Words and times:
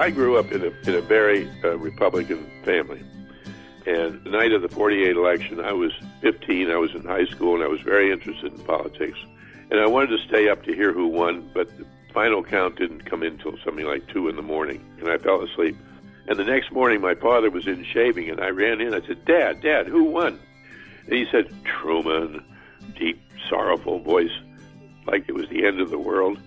I 0.00 0.10
grew 0.10 0.38
up 0.38 0.52
in 0.52 0.62
a, 0.62 0.88
in 0.88 0.94
a 0.94 1.00
very 1.00 1.50
uh, 1.64 1.76
Republican 1.76 2.48
family. 2.64 3.02
And 3.84 4.22
the 4.22 4.30
night 4.30 4.52
of 4.52 4.62
the 4.62 4.68
48 4.68 5.16
election, 5.16 5.60
I 5.60 5.72
was 5.72 5.92
15, 6.20 6.70
I 6.70 6.76
was 6.76 6.94
in 6.94 7.02
high 7.04 7.24
school, 7.24 7.54
and 7.54 7.64
I 7.64 7.68
was 7.68 7.80
very 7.80 8.12
interested 8.12 8.52
in 8.52 8.58
politics. 8.64 9.18
And 9.70 9.80
I 9.80 9.86
wanted 9.86 10.16
to 10.16 10.28
stay 10.28 10.48
up 10.48 10.62
to 10.64 10.74
hear 10.74 10.92
who 10.92 11.08
won, 11.08 11.50
but 11.52 11.76
the 11.78 11.86
final 12.14 12.44
count 12.44 12.76
didn't 12.76 13.06
come 13.06 13.22
in 13.22 13.34
until 13.34 13.56
something 13.64 13.86
like 13.86 14.06
2 14.08 14.28
in 14.28 14.36
the 14.36 14.42
morning, 14.42 14.84
and 15.00 15.08
I 15.08 15.18
fell 15.18 15.42
asleep. 15.42 15.76
And 16.28 16.38
the 16.38 16.44
next 16.44 16.70
morning, 16.70 17.00
my 17.00 17.14
father 17.14 17.50
was 17.50 17.66
in 17.66 17.84
shaving, 17.84 18.30
and 18.30 18.40
I 18.40 18.50
ran 18.50 18.80
in. 18.80 18.94
I 18.94 19.04
said, 19.06 19.24
Dad, 19.24 19.62
Dad, 19.62 19.88
who 19.88 20.04
won? 20.04 20.38
And 21.06 21.14
he 21.14 21.26
said, 21.32 21.50
Truman, 21.64 22.44
deep, 22.96 23.20
sorrowful 23.48 23.98
voice, 23.98 24.36
like 25.06 25.24
it 25.26 25.34
was 25.34 25.48
the 25.48 25.66
end 25.66 25.80
of 25.80 25.90
the 25.90 25.98
world. 25.98 26.38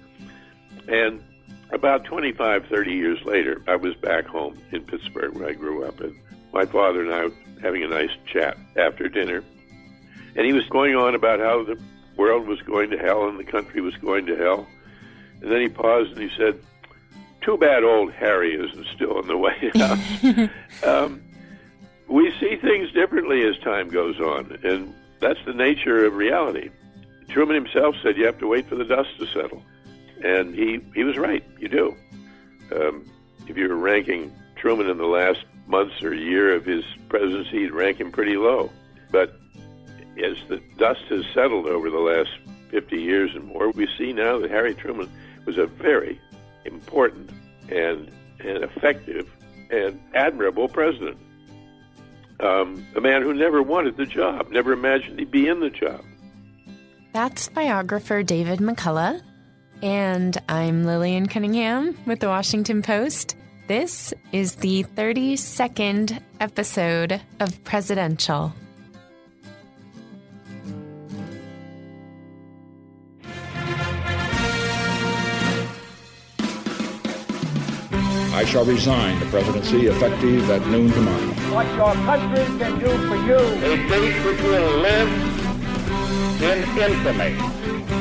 And 0.87 1.21
about 1.71 2.03
25, 2.05 2.67
30 2.67 2.91
years 2.91 3.23
later, 3.23 3.61
I 3.67 3.75
was 3.75 3.95
back 3.95 4.25
home 4.25 4.57
in 4.71 4.83
Pittsburgh 4.83 5.33
where 5.33 5.49
I 5.49 5.53
grew 5.53 5.83
up, 5.85 5.99
and 6.01 6.15
my 6.53 6.65
father 6.65 7.01
and 7.01 7.13
I 7.13 7.25
were 7.25 7.33
having 7.61 7.83
a 7.83 7.87
nice 7.87 8.11
chat 8.25 8.57
after 8.75 9.07
dinner. 9.07 9.43
And 10.35 10.45
he 10.45 10.53
was 10.53 10.65
going 10.67 10.95
on 10.95 11.15
about 11.15 11.39
how 11.39 11.63
the 11.63 11.79
world 12.17 12.47
was 12.47 12.61
going 12.61 12.89
to 12.91 12.97
hell 12.97 13.27
and 13.27 13.39
the 13.39 13.43
country 13.43 13.81
was 13.81 13.95
going 13.97 14.25
to 14.27 14.35
hell. 14.35 14.67
And 15.41 15.51
then 15.51 15.61
he 15.61 15.69
paused 15.69 16.11
and 16.11 16.21
he 16.21 16.29
said, 16.37 16.59
Too 17.41 17.57
bad 17.57 17.83
old 17.83 18.13
Harry 18.13 18.53
isn't 18.53 18.87
still 18.87 19.19
in 19.19 19.27
the 19.27 19.37
White 19.37 19.75
House. 19.75 20.83
um, 20.85 21.21
we 22.07 22.31
see 22.39 22.57
things 22.57 22.91
differently 22.91 23.43
as 23.47 23.57
time 23.59 23.87
goes 23.87 24.19
on, 24.19 24.59
and 24.63 24.93
that's 25.19 25.39
the 25.45 25.53
nature 25.53 26.05
of 26.05 26.15
reality. 26.15 26.69
Truman 27.29 27.55
himself 27.55 27.95
said 28.03 28.17
you 28.17 28.25
have 28.25 28.39
to 28.39 28.47
wait 28.47 28.67
for 28.67 28.75
the 28.75 28.83
dust 28.83 29.17
to 29.19 29.25
settle. 29.27 29.63
And 30.23 30.53
he, 30.53 30.79
he 30.93 31.03
was 31.03 31.17
right. 31.17 31.43
You 31.59 31.67
do. 31.67 31.95
Um, 32.75 33.05
if 33.47 33.57
you 33.57 33.67
were 33.67 33.75
ranking 33.75 34.33
Truman 34.55 34.89
in 34.89 34.97
the 34.97 35.05
last 35.05 35.43
months 35.67 36.01
or 36.03 36.13
year 36.13 36.55
of 36.55 36.65
his 36.65 36.83
presidency, 37.09 37.59
you'd 37.59 37.73
rank 37.73 37.99
him 37.99 38.11
pretty 38.11 38.37
low. 38.37 38.69
But 39.11 39.39
as 40.23 40.37
the 40.47 40.61
dust 40.77 41.01
has 41.09 41.25
settled 41.33 41.67
over 41.67 41.89
the 41.89 41.99
last 41.99 42.29
50 42.69 43.01
years 43.01 43.31
and 43.35 43.45
more, 43.45 43.71
we 43.71 43.87
see 43.97 44.13
now 44.13 44.39
that 44.39 44.51
Harry 44.51 44.75
Truman 44.75 45.09
was 45.45 45.57
a 45.57 45.65
very 45.65 46.19
important 46.65 47.31
and, 47.69 48.11
and 48.39 48.63
effective 48.63 49.29
and 49.69 49.99
admirable 50.13 50.67
president. 50.67 51.17
Um, 52.39 52.85
a 52.95 53.01
man 53.01 53.21
who 53.21 53.33
never 53.33 53.61
wanted 53.61 53.97
the 53.97 54.05
job, 54.05 54.49
never 54.51 54.73
imagined 54.73 55.19
he'd 55.19 55.31
be 55.31 55.47
in 55.47 55.59
the 55.59 55.69
job. 55.69 56.03
That's 57.13 57.49
biographer 57.49 58.23
David 58.23 58.59
McCullough. 58.59 59.21
And 59.81 60.37
I'm 60.47 60.85
Lillian 60.85 61.27
Cunningham 61.27 61.97
with 62.05 62.19
the 62.19 62.27
Washington 62.27 62.83
Post. 62.83 63.35
This 63.65 64.13
is 64.31 64.55
the 64.57 64.83
32nd 64.95 66.21
episode 66.39 67.19
of 67.39 67.63
Presidential. 67.63 68.53
I 78.33 78.45
shall 78.45 78.65
resign 78.65 79.19
the 79.19 79.25
presidency 79.27 79.87
effective 79.87 80.47
at 80.51 80.65
noon 80.67 80.91
tomorrow. 80.91 81.17
What 81.55 81.65
your 81.73 81.93
country 82.05 82.45
can 82.59 82.79
do 82.79 82.89
for 83.07 83.15
you. 83.15 83.35
A 83.35 83.77
date 83.89 84.25
which 84.25 84.41
will 84.41 84.77
live 84.79 85.11
in 86.43 86.59
infamy. 86.77 88.00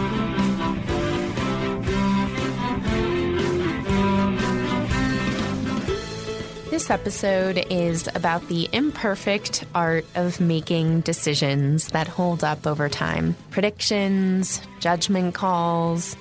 This 6.80 6.88
episode 6.88 7.66
is 7.68 8.08
about 8.14 8.48
the 8.48 8.66
imperfect 8.72 9.66
art 9.74 10.06
of 10.14 10.40
making 10.40 11.02
decisions 11.02 11.88
that 11.88 12.08
hold 12.08 12.42
up 12.42 12.66
over 12.66 12.88
time. 12.88 13.36
Predictions, 13.50 14.62
judgment 14.78 15.34
calls. 15.34 16.16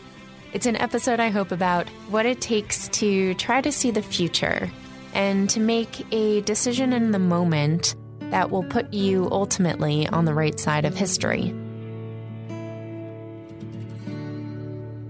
It's 0.52 0.66
an 0.66 0.76
episode 0.76 1.22
I 1.22 1.30
hope 1.30 1.54
about 1.54 1.88
what 2.10 2.26
it 2.26 2.42
takes 2.42 2.90
to 2.90 3.36
try 3.36 3.62
to 3.62 3.72
see 3.72 3.92
the 3.92 4.02
future 4.02 4.70
and 5.14 5.50
to 5.50 5.62
make 5.62 6.06
a 6.14 6.42
decision 6.42 6.92
in 6.92 7.12
the 7.12 7.20
moment 7.20 7.96
that 8.30 8.52
will 8.52 8.64
put 8.64 8.94
you 8.94 9.30
ultimately 9.32 10.10
on 10.10 10.26
the 10.26 10.34
right 10.34 10.60
side 10.60 10.84
of 10.84 10.94
history. 10.94 11.56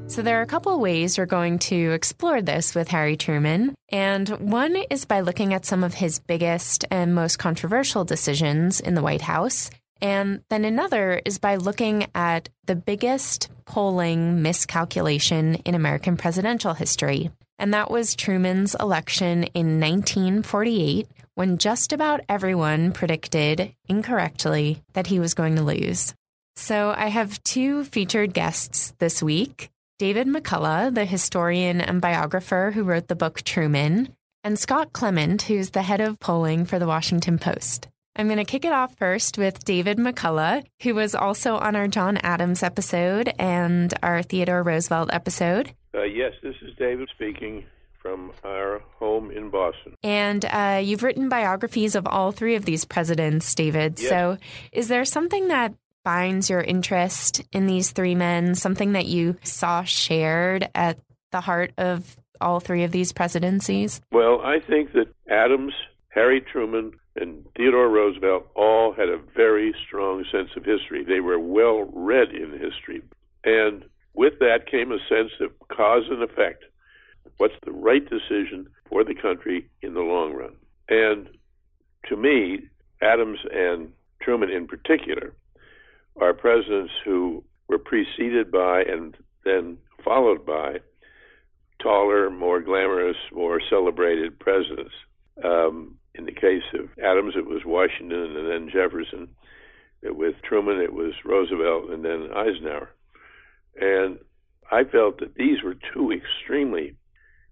So, 0.09 0.24
there 0.24 0.40
are 0.40 0.44
a 0.44 0.47
couple 0.47 0.80
ways 0.80 1.20
we're 1.20 1.28
going 1.28 1.59
to 1.59 1.92
explore 1.92 2.42
this 2.42 2.74
with 2.74 2.88
Harry 2.88 3.16
Truman. 3.16 3.75
And 3.90 4.28
one 4.30 4.75
is 4.90 5.06
by 5.06 5.20
looking 5.20 5.53
at 5.53 5.66
some 5.66 5.84
of 5.84 5.94
his 5.94 6.20
biggest 6.20 6.84
and 6.90 7.14
most 7.14 7.38
controversial 7.38 8.06
decisions 8.06 8.80
in 8.80 8.96
the 8.96 9.03
White 9.03 9.22
House. 9.22 9.70
And 10.02 10.42
then 10.50 10.66
another 10.66 11.22
is 11.24 11.38
by 11.38 11.58
looking 11.58 12.08
at 12.16 12.50
the 12.66 12.75
biggest 12.75 13.50
polling 13.66 14.42
miscalculation 14.42 15.56
in 15.58 15.75
American 15.75 16.18
presidential 16.18 16.74
history. 16.74 17.30
And 17.59 17.76
that 17.76 17.91
was 17.91 18.16
Truman's 18.16 18.74
election 18.80 19.44
in 19.44 19.80
1948, 19.80 21.08
when 21.36 21.59
just 21.59 21.94
about 21.94 22.22
everyone 22.28 22.94
predicted 22.94 23.76
incorrectly 23.88 24.81
that 24.94 25.06
he 25.06 25.20
was 25.20 25.36
going 25.36 25.58
to 25.58 25.62
lose. 25.62 26.16
So 26.56 26.96
I 26.97 27.09
have 27.09 27.44
two 27.44 27.84
featured 27.84 28.34
guests 28.34 28.91
this 28.97 29.22
week. 29.22 29.70
David 29.99 30.27
McCullough, 30.27 30.95
the 30.95 31.03
historian 31.03 31.81
and 31.81 31.99
biographer 31.99 32.71
who 32.73 32.83
wrote 32.83 33.09
the 33.09 33.17
book 33.17 33.41
Truman, 33.41 34.15
and 34.45 34.57
Scott 34.57 34.93
Clement, 34.93 35.41
who's 35.41 35.71
the 35.71 35.81
head 35.81 35.99
of 35.99 36.21
polling 36.21 36.63
for 36.63 36.79
the 36.79 36.87
Washington 36.87 37.37
Post. 37.37 37.89
I'm 38.15 38.27
going 38.27 38.37
to 38.37 38.45
kick 38.45 38.63
it 38.63 38.71
off 38.71 38.95
first 38.95 39.37
with 39.37 39.65
David 39.65 39.97
McCullough, 39.97 40.63
who 40.83 40.95
was 40.95 41.15
also 41.15 41.57
on 41.57 41.75
our 41.75 41.89
John 41.89 42.15
Adams 42.15 42.63
episode 42.63 43.33
and 43.37 43.93
our 44.01 44.23
Theodore 44.23 44.63
Roosevelt 44.63 45.09
episode. 45.11 45.73
Uh, 45.93 46.03
yes, 46.03 46.31
this 46.41 46.55
is 46.61 46.73
David 46.77 47.09
speaking 47.13 47.66
from 48.01 48.31
our 48.45 48.81
home 48.99 49.31
in 49.31 49.49
Boston. 49.49 49.95
And 50.01 50.45
uh, 50.45 50.79
you've 50.81 51.03
written 51.03 51.27
biographies 51.27 51.95
of 51.95 52.07
all 52.07 52.31
three 52.31 52.55
of 52.55 52.63
these 52.63 52.85
presidents, 52.85 53.53
David. 53.53 53.99
Yes. 53.99 54.07
So 54.07 54.37
is 54.71 54.87
there 54.87 55.03
something 55.03 55.49
that 55.49 55.73
binds 56.03 56.49
your 56.49 56.61
interest 56.61 57.43
in 57.51 57.67
these 57.67 57.91
three 57.91 58.15
men, 58.15 58.55
something 58.55 58.93
that 58.93 59.05
you 59.05 59.37
saw 59.43 59.83
shared 59.83 60.69
at 60.75 60.97
the 61.31 61.41
heart 61.41 61.71
of 61.77 62.15
all 62.41 62.59
three 62.59 62.83
of 62.83 62.91
these 62.91 63.11
presidencies? 63.11 64.01
Well, 64.11 64.41
I 64.41 64.59
think 64.59 64.93
that 64.93 65.13
Adams, 65.29 65.73
Harry 66.09 66.41
Truman, 66.41 66.93
and 67.15 67.45
Theodore 67.55 67.89
Roosevelt 67.89 68.47
all 68.55 68.93
had 68.93 69.09
a 69.09 69.19
very 69.35 69.75
strong 69.85 70.23
sense 70.31 70.49
of 70.55 70.63
history. 70.63 71.03
They 71.03 71.19
were 71.19 71.39
well 71.39 71.89
read 71.93 72.29
in 72.29 72.51
history. 72.51 73.01
And 73.43 73.83
with 74.13 74.39
that 74.39 74.69
came 74.69 74.91
a 74.91 74.99
sense 75.09 75.31
of 75.41 75.51
cause 75.69 76.03
and 76.09 76.23
effect. 76.23 76.63
What's 77.37 77.55
the 77.66 77.71
right 77.71 78.07
decision 78.09 78.67
for 78.89 79.03
the 79.03 79.16
country 79.16 79.69
in 79.81 79.93
the 79.93 80.01
long 80.01 80.33
run? 80.33 80.55
And 80.89 81.29
to 82.07 82.16
me, 82.16 82.61
Adams 83.01 83.39
and 83.53 83.91
Truman 84.21 84.49
in 84.49 84.67
particular 84.67 85.33
are 86.19 86.34
presidents 86.34 86.94
who 87.03 87.44
were 87.68 87.80
preceded 87.80 88.52
by 88.52 88.84
and 88.84 89.16
then 89.46 89.78
followed 90.03 90.46
by 90.46 90.80
taller, 91.81 92.30
more 92.30 92.59
glamorous, 92.59 93.18
more 93.31 93.62
celebrated 93.69 94.40
presidents. 94.40 94.94
Um, 95.44 95.96
in 96.16 96.25
the 96.25 96.34
case 96.34 96.63
of 96.74 96.90
Adams, 97.03 97.35
it 97.38 97.46
was 97.46 97.63
Washington 97.66 98.35
and 98.35 98.50
then 98.50 98.69
Jefferson. 98.72 99.29
With 100.03 100.35
Truman, 100.43 100.82
it 100.82 100.93
was 100.93 101.14
Roosevelt 101.26 101.90
and 101.90 102.03
then 102.03 102.29
Eisenhower. 102.34 102.90
And 103.79 104.20
I 104.72 104.84
felt 104.84 105.20
that 105.20 105.35
these 105.35 105.64
were 105.64 105.76
two 105.93 106.11
extremely 106.11 106.96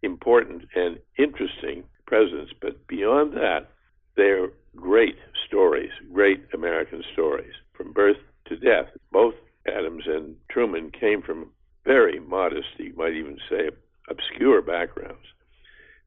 important 0.01 0.63
and 0.75 0.99
interesting 1.17 1.83
presidents. 2.05 2.51
But 2.59 2.87
beyond 2.87 3.33
that, 3.33 3.69
they're 4.15 4.49
great 4.75 5.17
stories, 5.45 5.91
great 6.11 6.43
American 6.53 7.03
stories 7.13 7.53
from 7.73 7.93
birth 7.93 8.17
to 8.49 8.55
death. 8.57 8.87
Both 9.11 9.35
Adams 9.67 10.03
and 10.07 10.35
Truman 10.49 10.91
came 10.91 11.21
from 11.21 11.51
very 11.85 12.19
modest, 12.19 12.67
you 12.77 12.93
might 12.95 13.13
even 13.13 13.37
say, 13.49 13.69
obscure 14.09 14.61
backgrounds. 14.61 15.25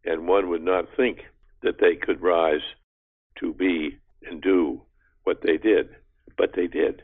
And 0.05 0.27
one 0.27 0.49
would 0.51 0.63
not 0.63 0.87
think 0.97 1.21
that 1.63 1.79
they 1.81 1.97
could 1.97 2.23
rise 2.23 2.61
to 3.39 3.53
be 3.53 3.99
and 4.23 4.41
do 4.41 4.83
what 5.25 5.43
they 5.43 5.57
did, 5.57 5.91
but 6.37 6.55
they 6.55 6.67
did. 6.67 7.03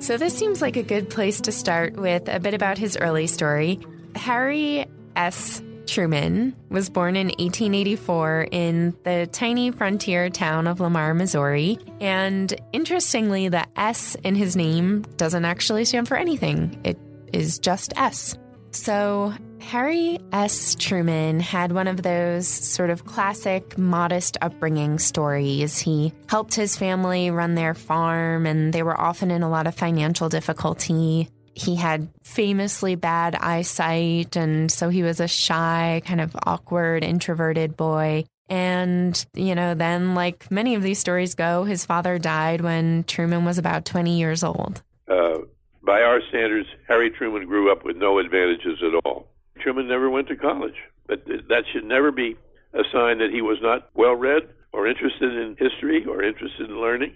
So, 0.00 0.16
this 0.16 0.36
seems 0.36 0.60
like 0.60 0.76
a 0.76 0.82
good 0.82 1.10
place 1.10 1.40
to 1.42 1.52
start 1.52 1.94
with 1.94 2.28
a 2.28 2.40
bit 2.40 2.54
about 2.54 2.76
his 2.76 2.96
early 2.96 3.28
story. 3.28 3.78
Harry 4.16 4.84
S. 5.14 5.62
Truman 5.86 6.54
was 6.70 6.90
born 6.90 7.16
in 7.16 7.28
1884 7.28 8.48
in 8.50 8.96
the 9.04 9.28
tiny 9.32 9.70
frontier 9.70 10.30
town 10.30 10.66
of 10.66 10.80
Lamar, 10.80 11.14
Missouri. 11.14 11.78
And 12.00 12.52
interestingly, 12.72 13.48
the 13.48 13.66
S 13.78 14.16
in 14.24 14.34
his 14.34 14.56
name 14.56 15.02
doesn't 15.16 15.44
actually 15.44 15.84
stand 15.84 16.08
for 16.08 16.16
anything, 16.16 16.80
it 16.84 16.98
is 17.32 17.58
just 17.58 17.92
S. 17.96 18.36
So, 18.72 19.34
Harry 19.60 20.18
S. 20.32 20.74
Truman 20.74 21.40
had 21.40 21.72
one 21.72 21.86
of 21.86 22.02
those 22.02 22.48
sort 22.48 22.88
of 22.88 23.04
classic 23.04 23.76
modest 23.76 24.38
upbringing 24.40 24.98
stories. 24.98 25.78
He 25.78 26.12
helped 26.28 26.54
his 26.54 26.76
family 26.76 27.30
run 27.30 27.54
their 27.54 27.74
farm, 27.74 28.46
and 28.46 28.72
they 28.72 28.82
were 28.82 28.98
often 28.98 29.30
in 29.30 29.42
a 29.42 29.50
lot 29.50 29.66
of 29.66 29.74
financial 29.74 30.28
difficulty. 30.28 31.28
He 31.54 31.76
had 31.76 32.08
famously 32.22 32.94
bad 32.94 33.34
eyesight, 33.34 34.36
and 34.36 34.70
so 34.70 34.88
he 34.88 35.02
was 35.02 35.20
a 35.20 35.28
shy, 35.28 36.02
kind 36.04 36.20
of 36.20 36.36
awkward, 36.46 37.04
introverted 37.04 37.76
boy. 37.76 38.24
And, 38.48 39.24
you 39.34 39.54
know, 39.54 39.74
then, 39.74 40.14
like 40.14 40.50
many 40.50 40.74
of 40.74 40.82
these 40.82 40.98
stories 40.98 41.34
go, 41.34 41.64
his 41.64 41.86
father 41.86 42.18
died 42.18 42.60
when 42.60 43.04
Truman 43.04 43.44
was 43.44 43.58
about 43.58 43.84
20 43.84 44.18
years 44.18 44.44
old. 44.44 44.82
Uh, 45.08 45.38
by 45.82 46.02
our 46.02 46.20
standards, 46.28 46.68
Harry 46.88 47.10
Truman 47.10 47.46
grew 47.46 47.72
up 47.72 47.84
with 47.84 47.96
no 47.96 48.18
advantages 48.18 48.78
at 48.82 49.00
all. 49.04 49.28
Truman 49.60 49.88
never 49.88 50.10
went 50.10 50.28
to 50.28 50.36
college, 50.36 50.76
but 51.06 51.24
that 51.26 51.64
should 51.72 51.84
never 51.84 52.12
be 52.12 52.36
a 52.74 52.82
sign 52.92 53.18
that 53.18 53.30
he 53.32 53.42
was 53.42 53.58
not 53.62 53.90
well 53.94 54.14
read 54.14 54.42
or 54.72 54.86
interested 54.86 55.32
in 55.32 55.56
history 55.58 56.04
or 56.06 56.22
interested 56.22 56.68
in 56.68 56.80
learning. 56.80 57.14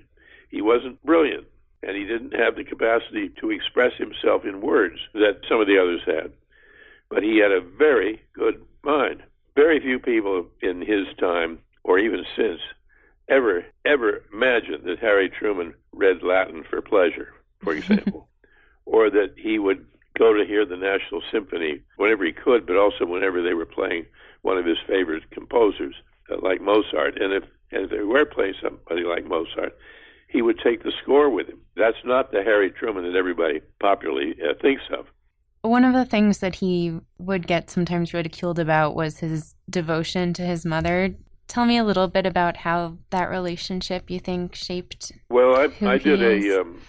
He 0.51 0.63
wasn't 0.63 1.03
brilliant, 1.05 1.47
and 1.87 1.97
he 1.97 2.05
didn't 2.05 2.35
have 2.35 2.57
the 2.57 2.65
capacity 2.65 3.31
to 3.41 3.51
express 3.51 3.93
himself 3.97 4.45
in 4.45 4.61
words 4.61 4.99
that 5.15 5.41
some 5.49 5.61
of 5.61 5.67
the 5.67 5.79
others 5.79 6.03
had. 6.05 6.33
But 7.09 7.23
he 7.23 7.39
had 7.39 7.53
a 7.53 7.61
very 7.61 8.21
good 8.35 8.61
mind. 8.83 9.23
Very 9.55 9.81
few 9.81 9.99
people 9.99 10.47
in 10.61 10.83
his 10.83 11.07
time, 11.19 11.61
or 11.85 11.99
even 11.99 12.25
since, 12.37 12.61
ever, 13.29 13.65
ever 13.85 14.23
imagined 14.33 14.85
that 14.85 14.99
Harry 14.99 15.31
Truman 15.31 15.73
read 15.93 16.23
Latin 16.23 16.65
for 16.69 16.83
pleasure, 16.83 17.33
for 17.63 17.73
example 17.77 18.29
or 18.87 19.11
that 19.11 19.35
he 19.37 19.59
would 19.59 19.85
go 20.17 20.33
to 20.33 20.47
hear 20.47 20.65
the 20.65 20.77
National 20.77 21.21
Symphony 21.31 21.83
whenever 21.97 22.25
he 22.25 22.33
could, 22.33 22.67
but 22.67 22.77
also 22.77 23.05
whenever 23.05 23.43
they 23.43 23.53
were 23.53 23.67
playing 23.67 24.07
one 24.43 24.57
of 24.57 24.65
his 24.65 24.79
favorite 24.87 25.31
composers, 25.31 25.95
uh, 26.31 26.37
like 26.41 26.63
Mozart. 26.63 27.21
And 27.21 27.35
if, 27.35 27.45
and 27.73 27.85
if 27.85 27.91
they 27.91 27.99
were 27.99 28.25
playing 28.25 28.55
somebody 28.63 29.03
like 29.03 29.27
Mozart, 29.27 29.77
he 30.29 30.43
would 30.43 30.59
take 30.59 30.83
the 30.83 30.93
score 31.03 31.31
with 31.31 31.49
him. 31.49 31.61
That's 31.77 31.97
not 32.05 32.33
the 32.33 32.43
Harry 32.43 32.71
Truman 32.71 33.05
that 33.05 33.19
everybody 33.19 33.61
popularly 33.81 34.35
uh, 34.43 34.55
thinks 34.61 34.83
of. 34.97 35.07
One 35.63 35.85
of 35.85 35.95
the 35.95 36.05
things 36.05 36.39
that 36.39 36.57
he 36.57 36.99
would 37.19 37.47
get 37.47 37.71
sometimes 37.71 38.15
ridiculed 38.15 38.59
about 38.59 38.95
was 38.95 39.19
his 39.19 39.55
devotion 39.69 40.33
to 40.35 40.43
his 40.43 40.65
mother. 40.65 41.15
Tell 41.49 41.65
me 41.65 41.79
a 41.79 41.85
little 41.85 42.09
bit 42.09 42.27
about 42.27 42.57
how 42.57 42.99
that 43.11 43.31
relationship 43.31 44.11
you 44.11 44.21
think 44.21 44.55
shaped. 44.55 45.13
Well, 45.29 45.57
I, 45.57 45.69
I 45.87 45.99
did 45.99 46.23
a, 46.23 46.61
um, 46.61 46.81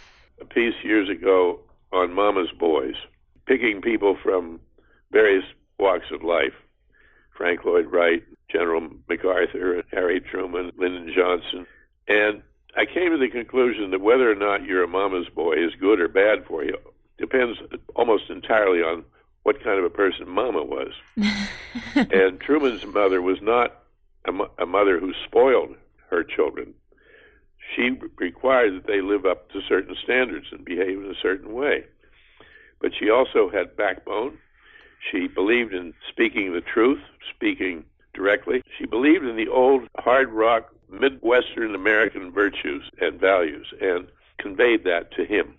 a 0.41 0.45
piece 0.45 0.75
years 0.83 1.09
ago 1.09 1.59
on 1.91 2.13
Mama's 2.13 2.51
Boys, 2.59 2.95
picking 3.45 3.81
people 3.81 4.17
from 4.21 4.59
various 5.11 5.45
walks 5.79 6.07
of 6.11 6.23
life 6.23 6.53
Frank 7.37 7.63
Lloyd 7.65 7.85
Wright, 7.91 8.23
General 8.51 8.89
MacArthur, 9.07 9.83
Harry 9.91 10.19
Truman, 10.19 10.71
Lyndon 10.77 11.13
Johnson. 11.15 11.67
And 12.07 12.41
I 12.77 12.85
came 12.85 13.11
to 13.11 13.17
the 13.17 13.29
conclusion 13.29 13.91
that 13.91 14.01
whether 14.01 14.31
or 14.31 14.35
not 14.35 14.63
you're 14.63 14.83
a 14.83 14.87
mama's 14.87 15.27
boy 15.29 15.53
is 15.53 15.73
good 15.79 15.99
or 15.99 16.07
bad 16.07 16.45
for 16.47 16.63
you 16.63 16.77
depends 17.17 17.57
almost 17.95 18.29
entirely 18.29 18.79
on 18.79 19.03
what 19.43 19.63
kind 19.63 19.79
of 19.79 19.85
a 19.85 19.89
person 19.89 20.29
mama 20.29 20.63
was. 20.63 20.91
and 21.95 22.39
Truman's 22.39 22.85
mother 22.85 23.21
was 23.21 23.39
not 23.41 23.83
a, 24.25 24.31
a 24.61 24.65
mother 24.65 24.99
who 24.99 25.13
spoiled 25.25 25.75
her 26.09 26.23
children 26.23 26.73
she 27.75 27.91
required 28.17 28.75
that 28.75 28.87
they 28.87 29.01
live 29.01 29.25
up 29.25 29.49
to 29.51 29.61
certain 29.67 29.95
standards 30.03 30.47
and 30.51 30.63
behave 30.63 30.99
in 31.03 31.11
a 31.11 31.21
certain 31.21 31.53
way. 31.53 31.83
But 32.79 32.91
she 32.97 33.09
also 33.09 33.49
had 33.49 33.75
backbone. 33.75 34.37
She 35.11 35.27
believed 35.27 35.73
in 35.73 35.93
speaking 36.09 36.53
the 36.53 36.61
truth, 36.61 37.01
speaking 37.35 37.85
directly. 38.13 38.61
She 38.77 38.85
believed 38.85 39.25
in 39.25 39.35
the 39.35 39.47
old 39.47 39.87
hard 39.97 40.29
rock 40.29 40.73
Midwestern 40.89 41.75
American 41.75 42.31
virtues 42.31 42.89
and 42.99 43.19
values 43.19 43.67
and 43.81 44.07
conveyed 44.37 44.83
that 44.85 45.11
to 45.13 45.25
him. 45.25 45.55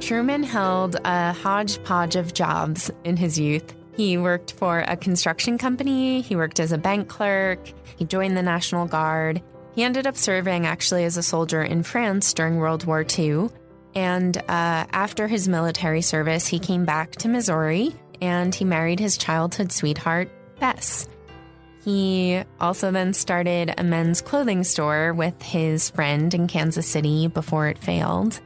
Truman 0.00 0.42
held 0.42 0.96
a 1.04 1.32
hodgepodge 1.32 2.16
of 2.16 2.34
jobs 2.34 2.90
in 3.04 3.16
his 3.16 3.38
youth. 3.38 3.72
He 3.96 4.18
worked 4.18 4.52
for 4.52 4.80
a 4.80 4.96
construction 4.96 5.56
company, 5.58 6.20
he 6.22 6.34
worked 6.34 6.60
as 6.60 6.72
a 6.72 6.78
bank 6.78 7.08
clerk, 7.08 7.60
he 7.96 8.04
joined 8.04 8.36
the 8.36 8.42
National 8.42 8.86
Guard. 8.86 9.40
He 9.74 9.84
ended 9.84 10.06
up 10.06 10.16
serving 10.16 10.66
actually 10.66 11.04
as 11.04 11.16
a 11.16 11.22
soldier 11.22 11.62
in 11.62 11.82
France 11.82 12.34
during 12.34 12.56
World 12.56 12.84
War 12.84 13.04
II. 13.18 13.48
And 13.94 14.36
uh, 14.36 14.42
after 14.48 15.26
his 15.26 15.48
military 15.48 16.02
service, 16.02 16.46
he 16.46 16.58
came 16.58 16.84
back 16.84 17.12
to 17.16 17.28
Missouri 17.28 17.94
and 18.20 18.54
he 18.54 18.64
married 18.64 19.00
his 19.00 19.16
childhood 19.16 19.72
sweetheart, 19.72 20.30
Bess. 20.60 21.08
He 21.84 22.42
also 22.60 22.92
then 22.92 23.12
started 23.12 23.74
a 23.76 23.82
men's 23.82 24.20
clothing 24.20 24.62
store 24.62 25.12
with 25.12 25.40
his 25.42 25.90
friend 25.90 26.32
in 26.32 26.46
Kansas 26.46 26.86
City 26.86 27.26
before 27.26 27.66
it 27.66 27.78
failed. 27.78 28.40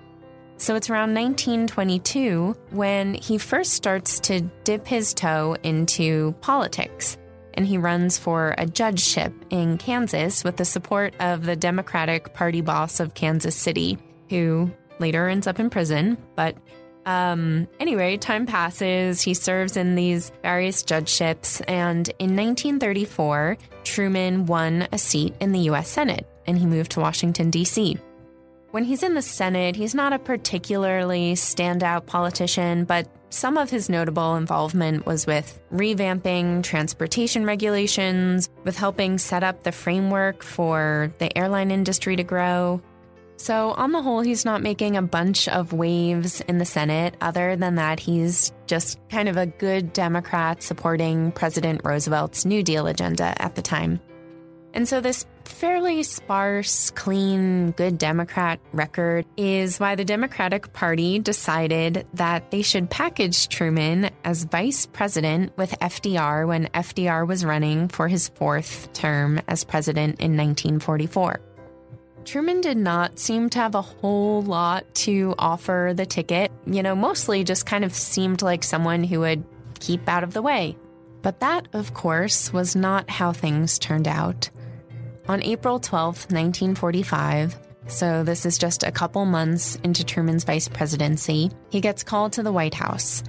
So 0.58 0.75
it's 0.75 0.88
around 0.88 1.12
1922 1.12 2.56
when 2.70 3.12
he 3.12 3.37
first 3.37 3.73
starts 3.73 4.20
to 4.20 4.40
dip 4.64 4.87
his 4.87 5.12
toe 5.12 5.56
into 5.62 6.32
politics. 6.40 7.19
And 7.56 7.67
he 7.67 7.79
runs 7.79 8.19
for 8.19 8.55
a 8.58 8.67
judgeship 8.67 9.32
in 9.50 9.79
Kansas 9.79 10.44
with 10.44 10.56
the 10.56 10.64
support 10.64 11.14
of 11.20 11.44
the 11.44 11.56
Democratic 11.56 12.35
Party 12.35 12.61
boss 12.61 13.00
of 13.00 13.14
Kansas 13.14 13.56
City, 13.56 13.99
who 14.29 14.70
later 14.99 15.29
ends 15.29 15.47
up 15.47 15.58
in 15.58 15.70
prison. 15.70 16.19
But 16.35 16.56
um, 17.06 17.69
anyway, 17.81 18.17
time 18.17 18.47
passes. 18.47 19.23
He 19.23 19.32
serves 19.32 19.76
in 19.76 19.94
these 19.94 20.32
various 20.43 20.82
judgeships. 20.82 21.61
And 21.62 22.08
in 22.19 22.37
1934, 22.37 23.56
Truman 23.85 24.47
won 24.47 24.88
a 24.93 24.99
seat 24.99 25.35
in 25.41 25.52
the 25.52 25.61
U.S. 25.61 25.88
Senate 25.88 26.26
and 26.47 26.59
he 26.59 26.67
moved 26.67 26.93
to 26.93 27.00
Washington, 27.00 27.50
D.C. 27.50 27.99
When 28.70 28.85
he's 28.85 29.02
in 29.02 29.14
the 29.14 29.23
Senate, 29.23 29.76
he's 29.76 29.94
not 29.94 30.12
a 30.12 30.19
particularly 30.19 31.35
standout 31.35 32.07
politician, 32.07 32.85
but 32.85 33.09
some 33.30 33.59
of 33.59 33.71
his 33.71 33.88
notable 33.88 34.37
involvement 34.37 35.04
was 35.04 35.26
with 35.26 35.61
revamping 35.73 36.62
transportation 36.62 37.45
regulations, 37.45 38.49
with 38.64 38.76
helping 38.76 39.18
set 39.18 39.42
up 39.42 39.62
the 39.62 39.73
framework 39.73 40.42
for 40.42 41.12
the 41.18 41.37
airline 41.37 41.71
industry 41.71 42.16
to 42.16 42.25
grow. 42.25 42.80
So, 43.38 43.73
on 43.73 43.92
the 43.92 44.00
whole, 44.00 44.21
he's 44.21 44.47
not 44.47 44.62
making 44.62 44.97
a 44.97 45.02
bunch 45.02 45.47
of 45.49 45.75
waves 45.75 46.40
in 46.42 46.56
the 46.56 46.64
Senate. 46.64 47.16
Other 47.21 47.54
than 47.54 47.75
that, 47.75 48.00
he's 48.00 48.52
just 48.66 48.99
kind 49.11 49.28
of 49.28 49.37
a 49.37 49.47
good 49.47 49.92
Democrat 49.92 50.62
supporting 50.62 51.33
President 51.33 51.83
Roosevelt's 51.85 52.47
New 52.47 52.62
Deal 52.62 52.87
agenda 52.87 53.35
at 53.42 53.54
the 53.54 53.61
time. 53.61 54.00
And 54.73 54.88
so, 54.88 55.02
this 55.02 55.26
fairly 55.47 56.03
sparse, 56.03 56.91
clean, 56.91 57.71
good 57.73 57.99
Democrat 57.99 58.61
record 58.73 59.25
is 59.37 59.81
why 59.81 59.95
the 59.95 60.05
Democratic 60.05 60.73
Party 60.73 61.19
decided 61.19 62.07
that 62.15 62.50
they 62.50 62.62
should 62.62 62.91
package 62.91 63.49
Truman 63.49 64.11
as 64.25 64.45
vice 64.45 64.87
president 64.87 65.57
with 65.57 65.71
FDR 65.81 66.47
when 66.47 66.67
FDR 66.69 67.26
was 67.26 67.45
running 67.45 67.88
for 67.88 68.09
his 68.09 68.29
fourth 68.29 68.93
term 68.93 69.41
as 69.49 69.65
president 69.65 70.21
in 70.21 70.37
1944. 70.37 71.41
Truman 72.25 72.61
did 72.61 72.76
not 72.76 73.19
seem 73.19 73.49
to 73.50 73.59
have 73.61 73.76
a 73.76 73.83
whole 73.83 74.43
lot 74.43 74.93
to 74.97 75.35
offer 75.38 75.93
the 75.95 76.07
ticket, 76.07 76.50
you 76.67 76.83
know, 76.83 76.97
mostly 76.97 77.45
just 77.45 77.67
kind 77.67 77.85
of 77.85 77.95
seemed 77.95 78.43
like 78.43 78.65
someone 78.65 79.05
who 79.05 79.21
would 79.21 79.45
keep 79.79 80.09
out 80.09 80.25
of 80.25 80.35
the 80.35 80.43
way. 80.43 80.76
But 81.23 81.41
that, 81.41 81.69
of 81.73 81.95
course, 81.95 82.53
was 82.53 82.75
not 82.76 83.09
how 83.09 83.33
things 83.33 83.79
turned 83.79 84.09
out. 84.09 84.50
On 85.28 85.42
April 85.42 85.80
12, 85.80 86.30
1945, 86.30 87.56
so 87.88 88.23
this 88.23 88.47
is 88.47 88.59
just 88.59 88.85
a 88.85 88.92
couple 88.92 89.25
months 89.25 89.75
into 89.83 90.04
Truman's 90.04 90.45
vice 90.45 90.68
presidency, 90.68 91.50
he 91.68 91.80
gets 91.80 92.04
called 92.04 92.35
to 92.35 92.45
the 92.45 92.52
White 92.52 92.75
House. 92.75 93.25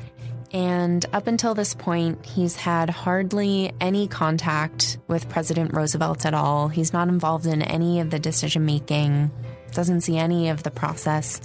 And 0.52 1.04
up 1.12 1.26
until 1.26 1.56
this 1.56 1.74
point, 1.74 2.24
he's 2.24 2.56
had 2.56 2.92
hardly 2.92 3.72
any 3.82 4.08
contact 4.08 5.00
with 5.08 5.28
President 5.28 5.74
Roosevelt 5.74 6.24
at 6.28 6.36
all. 6.36 6.68
He's 6.68 6.94
not 6.94 7.08
involved 7.08 7.48
in 7.48 7.64
any 7.64 8.00
of 8.00 8.12
the 8.12 8.20
decision 8.20 8.64
making, 8.64 9.32
doesn't 9.72 10.02
see 10.02 10.18
any 10.18 10.50
of 10.50 10.62
the 10.62 10.72
process. 10.72 11.42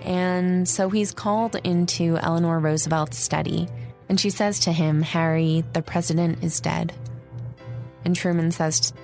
And 0.00 0.66
so 0.66 0.88
he's 0.88 1.12
called 1.12 1.56
into 1.56 2.16
Eleanor 2.16 2.58
Roosevelt's 2.58 3.18
study, 3.18 3.68
and 4.08 4.18
she 4.18 4.30
says 4.30 4.60
to 4.60 4.72
him, 4.72 5.02
Harry, 5.02 5.62
the 5.74 5.82
president 5.82 6.42
is 6.42 6.58
dead. 6.58 6.94
And 8.06 8.16
Truman 8.16 8.50
says 8.50 8.94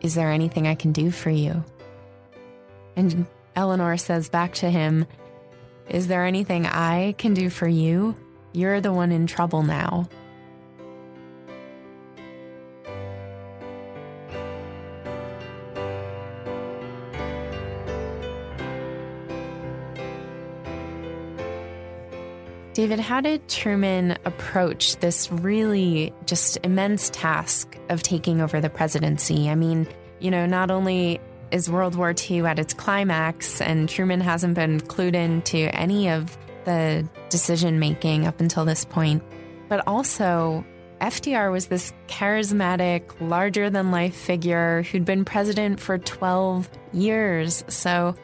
is 0.00 0.14
there 0.14 0.30
anything 0.30 0.66
I 0.66 0.74
can 0.74 0.92
do 0.92 1.10
for 1.10 1.30
you? 1.30 1.64
And 2.96 3.26
Eleanor 3.54 3.96
says 3.96 4.28
back 4.28 4.54
to 4.54 4.70
him, 4.70 5.06
Is 5.88 6.08
there 6.08 6.24
anything 6.24 6.66
I 6.66 7.12
can 7.18 7.34
do 7.34 7.50
for 7.50 7.68
you? 7.68 8.16
You're 8.52 8.80
the 8.80 8.92
one 8.92 9.12
in 9.12 9.26
trouble 9.26 9.62
now. 9.62 10.08
David, 22.76 23.00
how 23.00 23.22
did 23.22 23.48
Truman 23.48 24.18
approach 24.26 24.96
this 24.96 25.32
really 25.32 26.12
just 26.26 26.58
immense 26.62 27.08
task 27.08 27.74
of 27.88 28.02
taking 28.02 28.42
over 28.42 28.60
the 28.60 28.68
presidency? 28.68 29.48
I 29.48 29.54
mean, 29.54 29.88
you 30.18 30.30
know, 30.30 30.44
not 30.44 30.70
only 30.70 31.18
is 31.50 31.70
World 31.70 31.94
War 31.94 32.12
II 32.30 32.40
at 32.40 32.58
its 32.58 32.74
climax, 32.74 33.62
and 33.62 33.88
Truman 33.88 34.20
hasn't 34.20 34.52
been 34.52 34.78
clued 34.78 35.14
into 35.14 35.74
any 35.74 36.10
of 36.10 36.36
the 36.66 37.08
decision 37.30 37.78
making 37.78 38.26
up 38.26 38.40
until 38.40 38.66
this 38.66 38.84
point, 38.84 39.22
but 39.70 39.82
also 39.86 40.62
FDR 41.00 41.50
was 41.50 41.68
this 41.68 41.94
charismatic, 42.08 43.04
larger 43.22 43.70
than 43.70 43.90
life 43.90 44.14
figure 44.14 44.82
who'd 44.82 45.06
been 45.06 45.24
president 45.24 45.80
for 45.80 45.96
12 45.96 46.68
years. 46.92 47.64
So, 47.68 48.14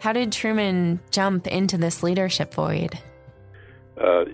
how 0.00 0.12
did 0.12 0.32
Truman 0.32 1.00
jump 1.10 1.46
into 1.46 1.78
this 1.78 2.02
leadership 2.02 2.52
void? 2.52 2.98
Uh, 4.02 4.24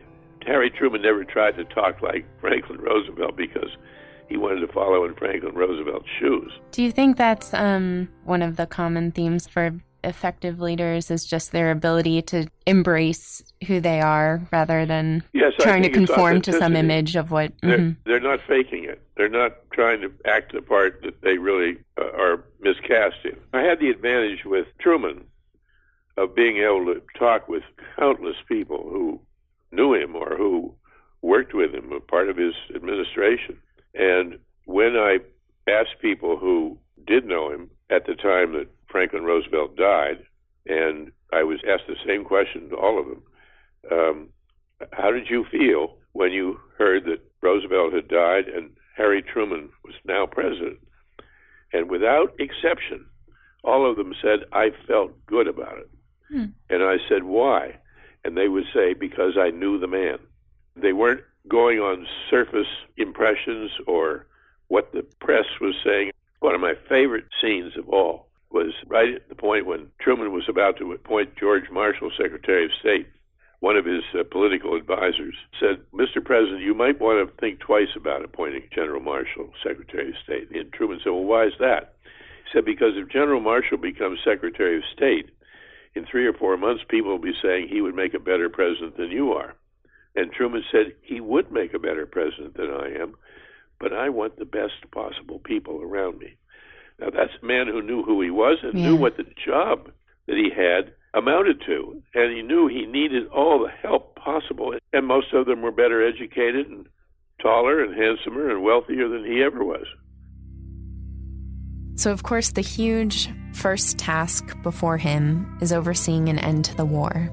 Harry 0.46 0.70
Truman 0.70 1.02
never 1.02 1.24
tried 1.24 1.56
to 1.56 1.64
talk 1.64 2.00
like 2.00 2.24
Franklin 2.40 2.80
Roosevelt 2.80 3.36
because 3.36 3.70
he 4.28 4.36
wanted 4.36 4.60
to 4.60 4.72
follow 4.72 5.04
in 5.04 5.14
Franklin 5.14 5.54
Roosevelt's 5.54 6.08
shoes. 6.18 6.52
Do 6.70 6.82
you 6.82 6.92
think 6.92 7.16
that's 7.16 7.52
um, 7.54 8.08
one 8.24 8.42
of 8.42 8.56
the 8.56 8.66
common 8.66 9.12
themes 9.12 9.46
for 9.46 9.78
effective 10.04 10.60
leaders 10.60 11.10
is 11.10 11.26
just 11.26 11.52
their 11.52 11.70
ability 11.70 12.22
to 12.22 12.46
embrace 12.66 13.42
who 13.66 13.80
they 13.80 14.00
are 14.00 14.40
rather 14.52 14.86
than 14.86 15.24
yes, 15.32 15.52
trying 15.58 15.82
to 15.82 15.90
conform 15.90 16.40
to 16.42 16.52
some 16.52 16.76
image 16.76 17.16
of 17.16 17.30
what 17.30 17.52
they're, 17.62 17.78
mm-hmm. 17.78 18.00
they're, 18.04 18.20
not 18.20 18.40
faking 18.46 18.84
it. 18.84 19.02
They're 19.16 19.28
not 19.28 19.56
trying 19.72 20.00
to 20.02 20.12
act 20.24 20.52
the 20.52 20.62
part 20.62 21.02
that 21.02 21.20
they 21.22 21.38
really 21.38 21.78
uh, 22.00 22.04
are 22.04 22.44
miscasting. 22.64 23.36
I 23.52 23.62
had 23.62 23.80
the 23.80 23.90
advantage 23.90 24.44
with 24.44 24.66
Truman 24.78 25.24
of 26.16 26.34
being 26.34 26.58
able 26.58 26.86
to 26.86 27.02
talk 27.18 27.48
with 27.48 27.62
countless 27.96 28.36
people 28.48 28.88
who 28.88 29.20
knew 29.70 29.94
him 29.94 30.14
or 30.16 30.36
who 30.36 30.74
worked 31.22 31.54
with 31.54 31.74
him, 31.74 31.92
a 31.92 32.00
part 32.00 32.28
of 32.28 32.36
his 32.36 32.54
administration. 32.74 33.58
And 33.94 34.38
when 34.66 34.96
I 34.96 35.18
asked 35.68 36.00
people 36.00 36.36
who 36.36 36.78
did 37.06 37.26
know 37.26 37.50
him 37.50 37.70
at 37.90 38.06
the 38.06 38.14
time 38.14 38.52
that 38.52 38.68
Franklin 38.90 39.24
Roosevelt 39.24 39.76
died, 39.76 40.24
and 40.66 41.12
I 41.32 41.42
was 41.42 41.60
asked 41.68 41.86
the 41.88 41.96
same 42.06 42.24
question 42.24 42.68
to 42.70 42.76
all 42.76 42.98
of 42.98 43.06
them 43.06 43.22
um, 43.90 44.28
How 44.92 45.10
did 45.10 45.28
you 45.28 45.44
feel 45.50 45.96
when 46.12 46.32
you 46.32 46.58
heard 46.76 47.04
that 47.04 47.20
Roosevelt 47.40 47.92
had 47.92 48.08
died 48.08 48.48
and 48.48 48.70
Harry 48.96 49.22
Truman 49.22 49.70
was 49.84 49.94
now 50.04 50.26
president? 50.26 50.78
And 51.72 51.90
without 51.90 52.34
exception, 52.38 53.06
all 53.64 53.88
of 53.88 53.96
them 53.96 54.14
said, 54.22 54.40
I 54.52 54.70
felt 54.86 55.12
good 55.26 55.46
about 55.46 55.78
it. 55.78 55.90
Hmm. 56.30 56.44
And 56.70 56.82
I 56.82 56.96
said, 57.08 57.24
Why? 57.24 57.78
And 58.24 58.36
they 58.36 58.48
would 58.48 58.64
say, 58.74 58.94
Because 58.94 59.36
I 59.38 59.50
knew 59.50 59.78
the 59.78 59.86
man. 59.86 60.18
They 60.76 60.92
weren't 60.92 61.22
going 61.48 61.78
on 61.80 62.06
surface 62.30 62.66
impressions 62.96 63.70
or 63.86 64.26
what 64.68 64.92
the 64.92 65.02
press 65.20 65.46
was 65.60 65.74
saying. 65.84 66.10
One 66.40 66.54
of 66.54 66.60
my 66.60 66.74
favorite 66.88 67.24
scenes 67.40 67.76
of 67.76 67.88
all 67.88 68.28
was 68.50 68.72
right 68.86 69.14
at 69.14 69.28
the 69.28 69.34
point 69.34 69.66
when 69.66 69.90
Truman 70.00 70.32
was 70.32 70.48
about 70.48 70.78
to 70.78 70.92
appoint 70.92 71.36
George 71.36 71.70
Marshall 71.70 72.10
Secretary 72.16 72.64
of 72.64 72.70
State. 72.80 73.06
One 73.60 73.76
of 73.76 73.84
his 73.84 74.04
uh, 74.14 74.22
political 74.30 74.76
advisors 74.76 75.34
said, 75.58 75.82
Mr. 75.92 76.24
President, 76.24 76.62
you 76.62 76.74
might 76.74 77.00
want 77.00 77.28
to 77.28 77.40
think 77.40 77.58
twice 77.58 77.88
about 77.96 78.24
appointing 78.24 78.62
General 78.72 79.00
Marshall 79.00 79.50
Secretary 79.66 80.10
of 80.10 80.14
State. 80.22 80.50
And 80.52 80.72
Truman 80.72 81.00
said, 81.02 81.10
Well, 81.10 81.24
why 81.24 81.46
is 81.46 81.54
that? 81.58 81.94
He 82.44 82.50
said, 82.52 82.64
Because 82.64 82.92
if 82.94 83.08
General 83.08 83.40
Marshall 83.40 83.78
becomes 83.78 84.20
Secretary 84.24 84.76
of 84.76 84.84
State, 84.94 85.30
in 85.98 86.06
three 86.06 86.26
or 86.26 86.32
four 86.32 86.56
months, 86.56 86.84
people 86.88 87.10
will 87.10 87.18
be 87.18 87.34
saying 87.42 87.68
he 87.68 87.80
would 87.80 87.94
make 87.94 88.14
a 88.14 88.20
better 88.20 88.48
president 88.48 88.96
than 88.96 89.10
you 89.10 89.32
are. 89.32 89.54
And 90.14 90.32
Truman 90.32 90.62
said 90.70 90.94
he 91.02 91.20
would 91.20 91.50
make 91.50 91.74
a 91.74 91.78
better 91.78 92.06
president 92.06 92.56
than 92.56 92.70
I 92.70 92.94
am, 93.02 93.14
but 93.80 93.92
I 93.92 94.08
want 94.08 94.38
the 94.38 94.44
best 94.44 94.90
possible 94.92 95.40
people 95.40 95.82
around 95.82 96.18
me. 96.18 96.36
Now, 97.00 97.10
that's 97.10 97.32
a 97.42 97.46
man 97.46 97.66
who 97.66 97.82
knew 97.82 98.02
who 98.02 98.20
he 98.22 98.30
was 98.30 98.58
and 98.62 98.78
yeah. 98.78 98.86
knew 98.86 98.96
what 98.96 99.16
the 99.16 99.26
job 99.44 99.90
that 100.26 100.36
he 100.36 100.50
had 100.50 100.94
amounted 101.14 101.62
to. 101.66 102.02
And 102.14 102.34
he 102.34 102.42
knew 102.42 102.68
he 102.68 102.86
needed 102.86 103.28
all 103.28 103.60
the 103.60 103.70
help 103.70 104.16
possible. 104.16 104.74
And 104.92 105.06
most 105.06 105.32
of 105.32 105.46
them 105.46 105.62
were 105.62 105.72
better 105.72 106.06
educated 106.06 106.68
and 106.68 106.86
taller 107.40 107.82
and 107.82 107.94
handsomer 107.94 108.50
and 108.50 108.62
wealthier 108.62 109.08
than 109.08 109.24
he 109.24 109.42
ever 109.42 109.64
was. 109.64 109.86
So, 111.98 112.12
of 112.12 112.22
course, 112.22 112.52
the 112.52 112.60
huge 112.60 113.28
first 113.54 113.98
task 113.98 114.56
before 114.62 114.98
him 114.98 115.58
is 115.60 115.72
overseeing 115.72 116.28
an 116.28 116.38
end 116.38 116.64
to 116.66 116.76
the 116.76 116.84
war. 116.84 117.28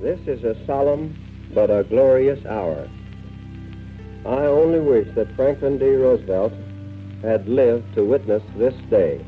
This 0.00 0.18
is 0.26 0.42
a 0.42 0.56
solemn 0.64 1.14
but 1.52 1.70
a 1.70 1.84
glorious 1.84 2.42
hour. 2.46 2.88
I 4.24 4.46
only 4.46 4.80
wish 4.80 5.14
that 5.14 5.36
Franklin 5.36 5.76
D. 5.76 5.84
Roosevelt 5.84 6.54
had 7.20 7.46
lived 7.46 7.94
to 7.94 8.06
witness 8.06 8.42
this 8.56 8.72
day. 8.88 9.22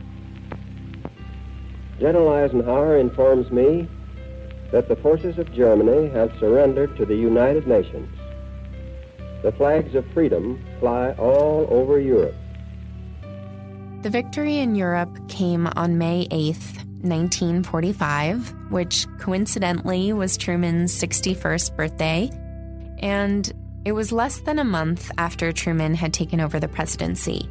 General 1.98 2.30
Eisenhower 2.30 2.96
informs 2.96 3.50
me 3.50 3.86
that 4.72 4.88
the 4.88 4.96
forces 4.96 5.36
of 5.36 5.52
Germany 5.52 6.08
have 6.14 6.32
surrendered 6.40 6.96
to 6.96 7.04
the 7.04 7.14
United 7.14 7.68
Nations. 7.68 8.08
The 9.42 9.52
flags 9.52 9.94
of 9.94 10.10
freedom 10.14 10.64
fly 10.78 11.10
all 11.18 11.66
over 11.70 12.00
Europe. 12.00 12.39
The 14.02 14.08
victory 14.08 14.56
in 14.56 14.76
Europe 14.76 15.28
came 15.28 15.68
on 15.76 15.98
May 15.98 16.26
8th, 16.28 16.78
1945, 17.02 18.70
which 18.70 19.06
coincidentally 19.18 20.14
was 20.14 20.38
Truman's 20.38 20.90
61st 20.98 21.76
birthday. 21.76 22.30
And 23.00 23.52
it 23.84 23.92
was 23.92 24.10
less 24.10 24.40
than 24.40 24.58
a 24.58 24.64
month 24.64 25.10
after 25.18 25.52
Truman 25.52 25.94
had 25.94 26.14
taken 26.14 26.40
over 26.40 26.58
the 26.58 26.66
presidency. 26.66 27.46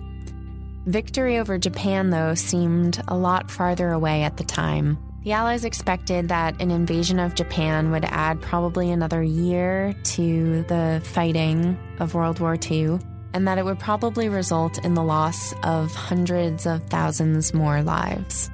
Victory 0.88 1.38
over 1.38 1.60
Japan, 1.60 2.10
though, 2.10 2.34
seemed 2.34 3.00
a 3.08 3.15
lot 3.15 3.51
farther 3.51 3.91
away 3.91 4.24
at 4.24 4.38
the 4.38 4.44
time. 4.44 4.98
The 5.24 5.34
Allies 5.34 5.65
expected 5.65 6.29
that 6.29 6.60
an 6.60 6.72
invasion 6.72 7.20
of 7.20 7.36
Japan 7.36 7.91
would 7.91 8.06
add 8.06 8.41
probably 8.41 8.89
another 8.89 9.22
year 9.22 9.94
to 10.15 10.63
the 10.63 11.00
fighting 11.03 11.77
of 12.00 12.15
World 12.15 12.39
War 12.39 12.58
II, 12.60 12.98
and 13.34 13.48
that 13.48 13.58
it 13.58 13.66
would 13.66 13.80
probably 13.80 14.30
result 14.30 14.84
in 14.84 14.94
the 14.94 15.04
loss 15.04 15.54
of 15.64 15.94
hundreds 15.94 16.66
of 16.66 16.84
thousands 16.86 17.54
more 17.54 17.82
lives. 17.82 18.50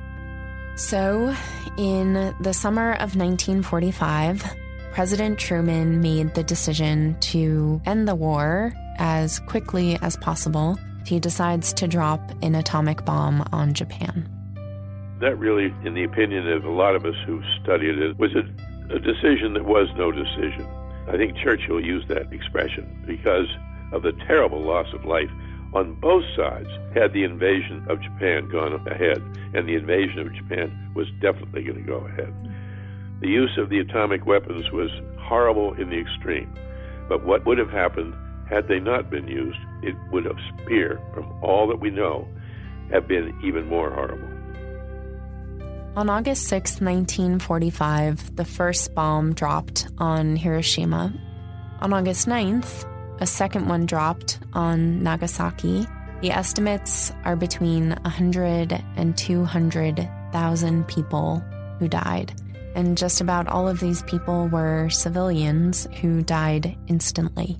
So, 0.75 1.33
in 1.77 2.35
the 2.41 2.53
summer 2.53 2.93
of 2.93 3.15
1945, 3.15 4.43
President 4.91 5.39
Truman 5.39 6.01
made 6.01 6.35
the 6.35 6.43
decision 6.43 7.17
to 7.19 7.81
end 7.85 8.07
the 8.07 8.15
war 8.15 8.73
as 8.97 9.39
quickly 9.41 9.97
as 10.01 10.17
possible. 10.17 10.77
He 11.05 11.19
decides 11.19 11.73
to 11.73 11.87
drop 11.87 12.31
an 12.41 12.55
atomic 12.55 13.05
bomb 13.05 13.47
on 13.51 13.73
Japan. 13.73 14.29
That 15.21 15.37
really, 15.37 15.73
in 15.85 15.93
the 15.93 16.03
opinion 16.03 16.49
of 16.49 16.65
a 16.65 16.71
lot 16.71 16.95
of 16.95 17.05
us 17.05 17.15
who 17.25 17.41
studied 17.61 17.97
it, 17.99 18.17
was 18.17 18.31
a, 18.35 18.93
a 18.93 18.99
decision 18.99 19.53
that 19.53 19.65
was 19.65 19.87
no 19.95 20.11
decision. 20.11 20.67
I 21.07 21.17
think 21.17 21.37
Churchill 21.37 21.79
used 21.79 22.07
that 22.07 22.33
expression 22.33 23.03
because 23.05 23.47
of 23.91 24.03
the 24.03 24.13
terrible 24.27 24.61
loss 24.61 24.87
of 24.93 25.05
life 25.05 25.29
on 25.73 25.93
both 25.95 26.23
sides 26.35 26.69
had 26.93 27.11
the 27.11 27.23
invasion 27.23 27.85
of 27.89 28.01
Japan 28.01 28.47
gone 28.49 28.73
ahead, 28.87 29.21
and 29.53 29.67
the 29.67 29.75
invasion 29.75 30.19
of 30.19 30.33
Japan 30.33 30.91
was 30.95 31.07
definitely 31.19 31.63
going 31.63 31.77
to 31.77 31.83
go 31.83 31.97
ahead. 31.97 32.33
The 33.19 33.27
use 33.27 33.57
of 33.57 33.69
the 33.69 33.79
atomic 33.79 34.25
weapons 34.25 34.71
was 34.71 34.89
horrible 35.19 35.73
in 35.73 35.89
the 35.89 35.99
extreme, 35.99 36.53
but 37.09 37.25
what 37.25 37.45
would 37.45 37.57
have 37.57 37.69
happened 37.69 38.13
had 38.49 38.67
they 38.67 38.79
not 38.79 39.09
been 39.09 39.27
used, 39.27 39.57
it 39.81 39.95
would 40.11 40.25
have 40.25 40.37
spear, 40.53 40.99
from 41.13 41.31
all 41.43 41.67
that 41.67 41.79
we 41.79 41.89
know, 41.89 42.27
have 42.91 43.07
been 43.07 43.37
even 43.43 43.67
more 43.67 43.91
horrible. 43.91 44.29
On 45.97 46.09
August 46.09 46.43
6, 46.47 46.81
1945, 46.81 48.35
the 48.35 48.45
first 48.45 48.93
bomb 48.93 49.33
dropped 49.33 49.87
on 49.97 50.35
Hiroshima. 50.35 51.13
On 51.79 51.93
August 51.93 52.27
9th, 52.27 52.85
a 53.19 53.25
second 53.25 53.67
one 53.67 53.85
dropped 53.85 54.39
on 54.53 55.01
Nagasaki. 55.03 55.87
The 56.21 56.31
estimates 56.31 57.11
are 57.23 57.35
between 57.35 57.89
100 57.89 58.83
and 58.95 59.17
200,000 59.17 60.87
people 60.87 61.43
who 61.79 61.87
died. 61.87 62.33
And 62.75 62.97
just 62.97 63.21
about 63.21 63.47
all 63.47 63.67
of 63.67 63.79
these 63.79 64.03
people 64.03 64.47
were 64.49 64.89
civilians 64.89 65.87
who 66.01 66.21
died 66.21 66.77
instantly. 66.87 67.57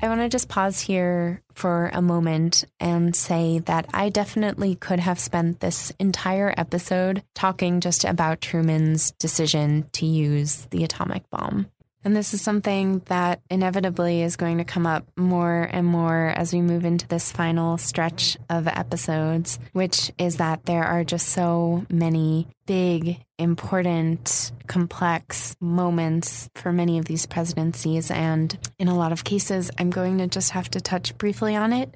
I 0.00 0.08
want 0.08 0.20
to 0.20 0.28
just 0.28 0.48
pause 0.48 0.78
here 0.78 1.42
for 1.54 1.90
a 1.94 2.02
moment 2.02 2.64
and 2.78 3.16
say 3.16 3.60
that 3.60 3.88
I 3.94 4.10
definitely 4.10 4.74
could 4.74 5.00
have 5.00 5.18
spent 5.18 5.60
this 5.60 5.90
entire 5.98 6.52
episode 6.56 7.22
talking 7.34 7.80
just 7.80 8.04
about 8.04 8.42
Truman's 8.42 9.12
decision 9.12 9.88
to 9.92 10.04
use 10.04 10.66
the 10.70 10.84
atomic 10.84 11.28
bomb. 11.30 11.66
And 12.06 12.14
this 12.14 12.34
is 12.34 12.40
something 12.40 13.02
that 13.06 13.40
inevitably 13.50 14.22
is 14.22 14.36
going 14.36 14.58
to 14.58 14.64
come 14.64 14.86
up 14.86 15.04
more 15.16 15.68
and 15.72 15.84
more 15.84 16.32
as 16.36 16.52
we 16.52 16.60
move 16.60 16.84
into 16.84 17.08
this 17.08 17.32
final 17.32 17.78
stretch 17.78 18.36
of 18.48 18.68
episodes, 18.68 19.58
which 19.72 20.12
is 20.16 20.36
that 20.36 20.66
there 20.66 20.84
are 20.84 21.02
just 21.02 21.30
so 21.30 21.84
many 21.90 22.46
big, 22.64 23.20
important, 23.40 24.52
complex 24.68 25.56
moments 25.58 26.48
for 26.54 26.70
many 26.70 26.98
of 26.98 27.06
these 27.06 27.26
presidencies. 27.26 28.08
And 28.12 28.56
in 28.78 28.86
a 28.86 28.96
lot 28.96 29.10
of 29.10 29.24
cases, 29.24 29.72
I'm 29.76 29.90
going 29.90 30.18
to 30.18 30.28
just 30.28 30.52
have 30.52 30.70
to 30.70 30.80
touch 30.80 31.18
briefly 31.18 31.56
on 31.56 31.72
it 31.72 31.92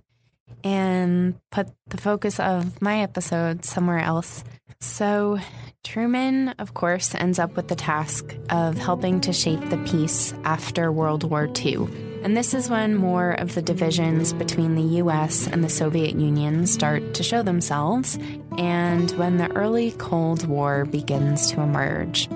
and 0.64 1.34
put 1.50 1.68
the 1.88 1.96
focus 1.96 2.38
of 2.40 2.80
my 2.80 3.00
episode 3.00 3.64
somewhere 3.64 4.00
else. 4.00 4.44
So, 4.80 5.38
Truman, 5.84 6.50
of 6.58 6.74
course, 6.74 7.14
ends 7.14 7.38
up 7.38 7.56
with 7.56 7.68
the 7.68 7.74
task 7.74 8.34
of 8.48 8.78
helping 8.78 9.20
to 9.22 9.32
shape 9.32 9.68
the 9.68 9.78
peace 9.78 10.32
after 10.44 10.90
World 10.90 11.28
War 11.28 11.50
II. 11.54 11.88
And 12.22 12.36
this 12.36 12.52
is 12.52 12.68
when 12.68 12.96
more 12.96 13.32
of 13.32 13.54
the 13.54 13.62
divisions 13.62 14.32
between 14.34 14.74
the 14.74 15.00
US 15.02 15.46
and 15.46 15.64
the 15.64 15.70
Soviet 15.70 16.16
Union 16.16 16.66
start 16.66 17.14
to 17.14 17.22
show 17.22 17.42
themselves, 17.42 18.18
and 18.58 19.10
when 19.12 19.38
the 19.38 19.50
early 19.52 19.92
Cold 19.92 20.46
War 20.46 20.84
begins 20.84 21.50
to 21.50 21.60
emerge. 21.60 22.28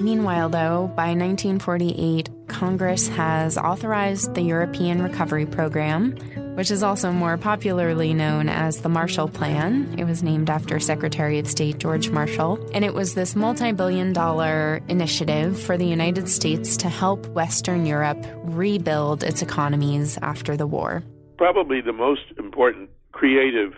Meanwhile, 0.00 0.48
though, 0.48 0.90
by 0.96 1.08
1948, 1.14 2.30
Congress 2.48 3.08
has 3.08 3.58
authorized 3.58 4.34
the 4.34 4.42
European 4.42 5.02
Recovery 5.02 5.46
Program, 5.46 6.16
which 6.54 6.70
is 6.70 6.82
also 6.82 7.10
more 7.10 7.36
popularly 7.36 8.12
known 8.12 8.48
as 8.48 8.80
the 8.80 8.88
Marshall 8.88 9.28
Plan. 9.28 9.94
It 9.98 10.04
was 10.04 10.22
named 10.22 10.50
after 10.50 10.78
Secretary 10.78 11.38
of 11.38 11.46
State 11.48 11.78
George 11.78 12.10
Marshall, 12.10 12.58
and 12.74 12.84
it 12.84 12.94
was 12.94 13.14
this 13.14 13.34
multi 13.34 13.72
billion 13.72 14.12
dollar 14.12 14.80
initiative 14.88 15.60
for 15.60 15.76
the 15.76 15.86
United 15.86 16.28
States 16.28 16.76
to 16.78 16.88
help 16.88 17.26
Western 17.28 17.86
Europe 17.86 18.24
rebuild 18.44 19.22
its 19.22 19.42
economies 19.42 20.18
after 20.22 20.56
the 20.56 20.66
war. 20.66 21.02
Probably 21.38 21.80
the 21.80 21.92
most 21.92 22.22
important 22.38 22.90
creative 23.12 23.74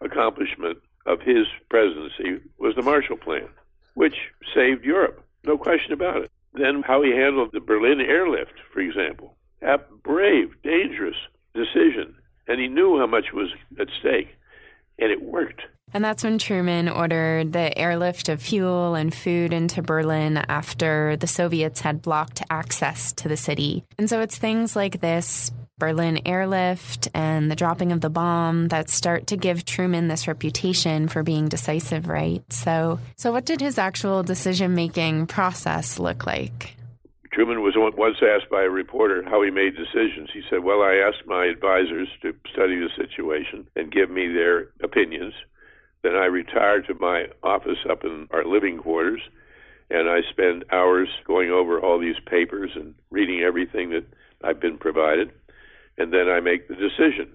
accomplishment 0.00 0.78
of 1.06 1.20
his 1.20 1.46
presidency 1.68 2.40
was 2.58 2.74
the 2.74 2.82
Marshall 2.82 3.16
Plan, 3.16 3.48
which 3.94 4.16
saved 4.54 4.84
Europe, 4.84 5.24
no 5.44 5.56
question 5.56 5.92
about 5.92 6.22
it. 6.22 6.30
Then 6.54 6.82
how 6.82 7.02
he 7.02 7.10
handled 7.10 7.50
the 7.52 7.60
Berlin 7.60 8.00
airlift, 8.00 8.54
for 8.72 8.80
example. 8.80 9.36
A 9.62 9.78
brave, 9.78 10.50
dangerous, 10.62 11.16
decision, 11.64 12.14
and 12.48 12.60
he 12.60 12.68
knew 12.68 12.98
how 12.98 13.06
much 13.06 13.32
was 13.32 13.50
at 13.78 13.88
stake, 14.00 14.28
and 14.98 15.10
it 15.10 15.22
worked. 15.22 15.62
And 15.92 16.04
that's 16.04 16.22
when 16.22 16.38
Truman 16.38 16.88
ordered 16.88 17.52
the 17.52 17.76
airlift 17.76 18.28
of 18.28 18.40
fuel 18.40 18.94
and 18.94 19.12
food 19.12 19.52
into 19.52 19.82
Berlin 19.82 20.36
after 20.36 21.16
the 21.16 21.26
Soviets 21.26 21.80
had 21.80 22.00
blocked 22.00 22.42
access 22.48 23.12
to 23.14 23.28
the 23.28 23.36
city. 23.36 23.84
And 23.98 24.08
so 24.08 24.20
it's 24.20 24.38
things 24.38 24.76
like 24.76 25.00
this 25.00 25.50
Berlin 25.78 26.20
airlift 26.26 27.08
and 27.12 27.50
the 27.50 27.56
dropping 27.56 27.90
of 27.90 28.02
the 28.02 28.10
bomb 28.10 28.68
that 28.68 28.88
start 28.88 29.26
to 29.28 29.36
give 29.36 29.64
Truman 29.64 30.06
this 30.06 30.28
reputation 30.28 31.08
for 31.08 31.24
being 31.24 31.48
decisive, 31.48 32.06
right? 32.06 32.44
So 32.52 33.00
so 33.16 33.32
what 33.32 33.46
did 33.46 33.60
his 33.60 33.78
actual 33.78 34.22
decision-making 34.22 35.26
process 35.26 35.98
look 35.98 36.24
like? 36.24 36.76
Truman 37.32 37.62
was 37.62 37.74
once 37.76 38.16
asked 38.22 38.50
by 38.50 38.62
a 38.62 38.70
reporter 38.70 39.22
how 39.24 39.42
he 39.42 39.50
made 39.50 39.76
decisions. 39.76 40.30
He 40.32 40.42
said, 40.50 40.64
Well, 40.64 40.82
I 40.82 40.94
asked 40.96 41.26
my 41.26 41.46
advisors 41.46 42.08
to 42.22 42.34
study 42.52 42.76
the 42.76 42.90
situation 42.96 43.68
and 43.76 43.92
give 43.92 44.10
me 44.10 44.26
their 44.26 44.70
opinions. 44.82 45.34
Then 46.02 46.16
I 46.16 46.24
retired 46.24 46.86
to 46.86 46.94
my 46.94 47.26
office 47.42 47.78
up 47.88 48.04
in 48.04 48.26
our 48.32 48.44
living 48.44 48.78
quarters, 48.78 49.20
and 49.90 50.08
I 50.08 50.22
spend 50.28 50.64
hours 50.72 51.08
going 51.24 51.50
over 51.50 51.80
all 51.80 52.00
these 52.00 52.18
papers 52.26 52.72
and 52.74 52.94
reading 53.10 53.42
everything 53.42 53.90
that 53.90 54.06
I've 54.42 54.60
been 54.60 54.78
provided. 54.78 55.30
And 55.98 56.12
then 56.12 56.28
I 56.28 56.40
make 56.40 56.66
the 56.66 56.74
decision. 56.74 57.30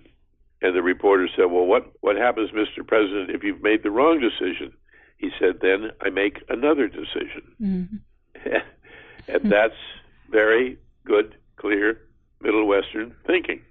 And 0.61 0.75
the 0.75 0.81
reporter 0.81 1.29
said, 1.37 1.45
Well, 1.45 1.65
what, 1.65 1.93
what 2.01 2.17
happens, 2.17 2.51
Mr. 2.51 2.85
President, 2.85 3.29
if 3.29 3.43
you've 3.43 3.63
made 3.63 3.83
the 3.83 3.91
wrong 3.91 4.19
decision? 4.19 4.73
He 5.17 5.29
said, 5.39 5.59
Then 5.61 5.91
I 6.01 6.09
make 6.09 6.43
another 6.49 6.89
decision. 6.89 7.55
Mm-hmm. 7.61 7.95
And 9.27 9.51
that's 9.51 9.73
very 10.29 10.77
good, 11.05 11.35
clear 11.57 12.01
Middle 12.41 12.67
Western 12.67 13.15
thinking. 13.25 13.61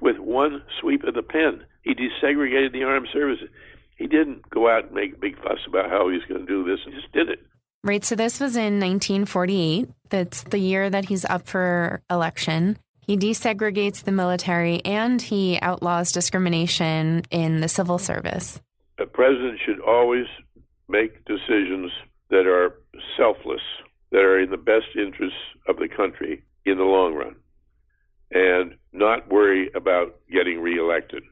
With 0.00 0.18
one 0.18 0.62
sweep 0.80 1.04
of 1.04 1.14
the 1.14 1.22
pen, 1.22 1.64
he 1.82 1.94
desegregated 1.94 2.72
the 2.72 2.84
armed 2.84 3.08
services. 3.12 3.48
He 3.96 4.06
didn't 4.06 4.48
go 4.50 4.68
out 4.68 4.86
and 4.86 4.94
make 4.94 5.14
a 5.14 5.18
big 5.18 5.36
fuss 5.36 5.60
about 5.66 5.90
how 5.90 6.08
he 6.08 6.16
was 6.16 6.24
going 6.28 6.44
to 6.44 6.46
do 6.46 6.64
this. 6.64 6.80
He 6.84 6.90
just 6.92 7.12
did 7.12 7.28
it. 7.28 7.46
Right. 7.84 8.04
So 8.04 8.14
this 8.14 8.38
was 8.38 8.56
in 8.56 8.78
1948. 8.78 9.88
That's 10.08 10.44
the 10.44 10.58
year 10.58 10.88
that 10.88 11.06
he's 11.06 11.24
up 11.24 11.46
for 11.46 12.00
election. 12.10 12.78
He 13.00 13.16
desegregates 13.16 14.04
the 14.04 14.12
military 14.12 14.84
and 14.84 15.20
he 15.20 15.58
outlaws 15.60 16.12
discrimination 16.12 17.22
in 17.30 17.60
the 17.60 17.68
civil 17.68 17.98
service. 17.98 18.60
A 18.98 19.06
president 19.06 19.58
should 19.64 19.80
always 19.80 20.26
make 20.88 21.24
decisions 21.24 21.90
that 22.30 22.46
are 22.46 22.78
selfless 23.16 23.62
that 24.12 24.20
are 24.20 24.38
in 24.38 24.50
the 24.50 24.56
best 24.56 24.86
interests 24.96 25.38
of 25.66 25.76
the 25.76 25.88
country 25.88 26.44
in 26.64 26.78
the 26.78 26.84
long 26.84 27.14
run 27.14 27.34
and 28.30 28.76
not 28.92 29.28
worry 29.28 29.70
about 29.74 30.20
getting 30.30 30.60
reelected 30.60 31.22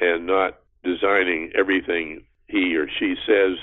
and 0.00 0.26
not 0.26 0.58
designing 0.84 1.50
everything 1.58 2.24
he 2.46 2.76
or 2.76 2.86
she 2.98 3.14
says, 3.26 3.56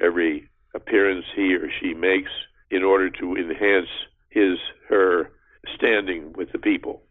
every 0.00 0.48
appearance 0.74 1.24
he 1.34 1.54
or 1.54 1.68
she 1.80 1.94
makes 1.94 2.30
in 2.70 2.82
order 2.82 3.10
to 3.10 3.36
enhance 3.36 3.88
his, 4.30 4.58
her 4.88 5.30
standing 5.74 6.32
with 6.34 6.50
the 6.52 6.58
people. 6.58 7.02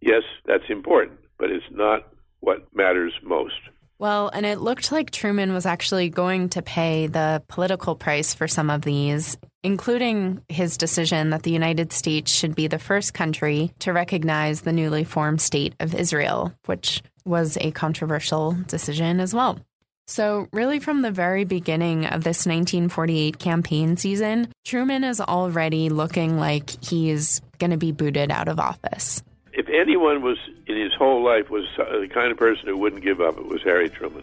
Yes, 0.00 0.22
that's 0.46 0.68
important, 0.68 1.18
but 1.38 1.50
it's 1.50 1.64
not 1.70 2.08
what 2.40 2.74
matters 2.74 3.12
most. 3.22 3.60
Well, 4.00 4.30
and 4.32 4.46
it 4.46 4.62
looked 4.62 4.92
like 4.92 5.10
Truman 5.10 5.52
was 5.52 5.66
actually 5.66 6.08
going 6.08 6.48
to 6.50 6.62
pay 6.62 7.06
the 7.06 7.42
political 7.48 7.94
price 7.94 8.32
for 8.32 8.48
some 8.48 8.70
of 8.70 8.80
these, 8.80 9.36
including 9.62 10.40
his 10.48 10.78
decision 10.78 11.28
that 11.30 11.42
the 11.42 11.50
United 11.50 11.92
States 11.92 12.32
should 12.32 12.54
be 12.54 12.66
the 12.66 12.78
first 12.78 13.12
country 13.12 13.74
to 13.80 13.92
recognize 13.92 14.62
the 14.62 14.72
newly 14.72 15.04
formed 15.04 15.42
state 15.42 15.74
of 15.80 15.94
Israel, 15.94 16.50
which 16.64 17.02
was 17.26 17.58
a 17.60 17.72
controversial 17.72 18.56
decision 18.66 19.20
as 19.20 19.34
well. 19.34 19.58
So, 20.06 20.48
really, 20.50 20.78
from 20.78 21.02
the 21.02 21.10
very 21.10 21.44
beginning 21.44 22.06
of 22.06 22.24
this 22.24 22.46
1948 22.46 23.38
campaign 23.38 23.98
season, 23.98 24.50
Truman 24.64 25.04
is 25.04 25.20
already 25.20 25.90
looking 25.90 26.38
like 26.38 26.82
he's 26.82 27.42
going 27.58 27.70
to 27.70 27.76
be 27.76 27.92
booted 27.92 28.30
out 28.30 28.48
of 28.48 28.58
office 28.58 29.22
if 29.52 29.68
anyone 29.68 30.22
was 30.22 30.38
in 30.66 30.76
his 30.76 30.92
whole 30.94 31.24
life 31.24 31.50
was 31.50 31.64
uh, 31.78 31.98
the 31.98 32.08
kind 32.08 32.30
of 32.30 32.38
person 32.38 32.66
who 32.66 32.76
wouldn't 32.76 33.02
give 33.02 33.20
up, 33.20 33.36
it 33.36 33.46
was 33.46 33.62
Harry 33.62 33.88
Truman. 33.88 34.22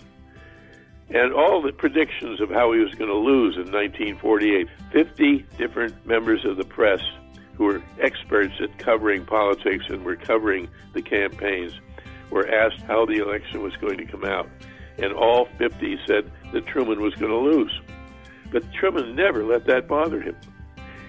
And 1.10 1.34
all 1.34 1.62
the 1.62 1.72
predictions 1.72 2.42
of 2.42 2.50
how 2.50 2.74
he 2.74 2.80
was 2.80 2.94
going 2.96 3.10
to 3.10 3.16
lose 3.16 3.56
in 3.56 3.72
1948, 3.72 4.68
50 4.92 5.46
different 5.58 6.06
members 6.06 6.44
of 6.46 6.58
the 6.58 6.66
press 6.66 7.02
who 7.56 7.66
were 7.66 7.82
experts 8.02 8.54
at 8.62 8.78
covering 8.78 9.26
politics 9.26 9.86
and 9.90 10.04
were 10.04 10.16
covering 10.16 10.68
the 10.94 11.02
campaigns 11.02 11.74
were 12.30 12.48
asked 12.48 12.82
how 12.82 13.06
the 13.06 13.18
election 13.18 13.62
was 13.64 13.76
going 13.78 13.98
to 13.98 14.06
come 14.06 14.26
out. 14.26 14.50
And 14.98 15.14
all 15.14 15.48
50 15.58 16.00
said 16.06 16.30
that 16.52 16.66
Truman 16.68 17.02
was 17.02 17.16
going 17.16 17.32
to 17.32 17.38
lose. 17.38 17.82
But 18.52 18.72
Truman 18.74 19.16
never 19.16 19.44
let 19.44 19.66
that 19.66 19.88
bother 19.88 20.22
him. 20.22 20.36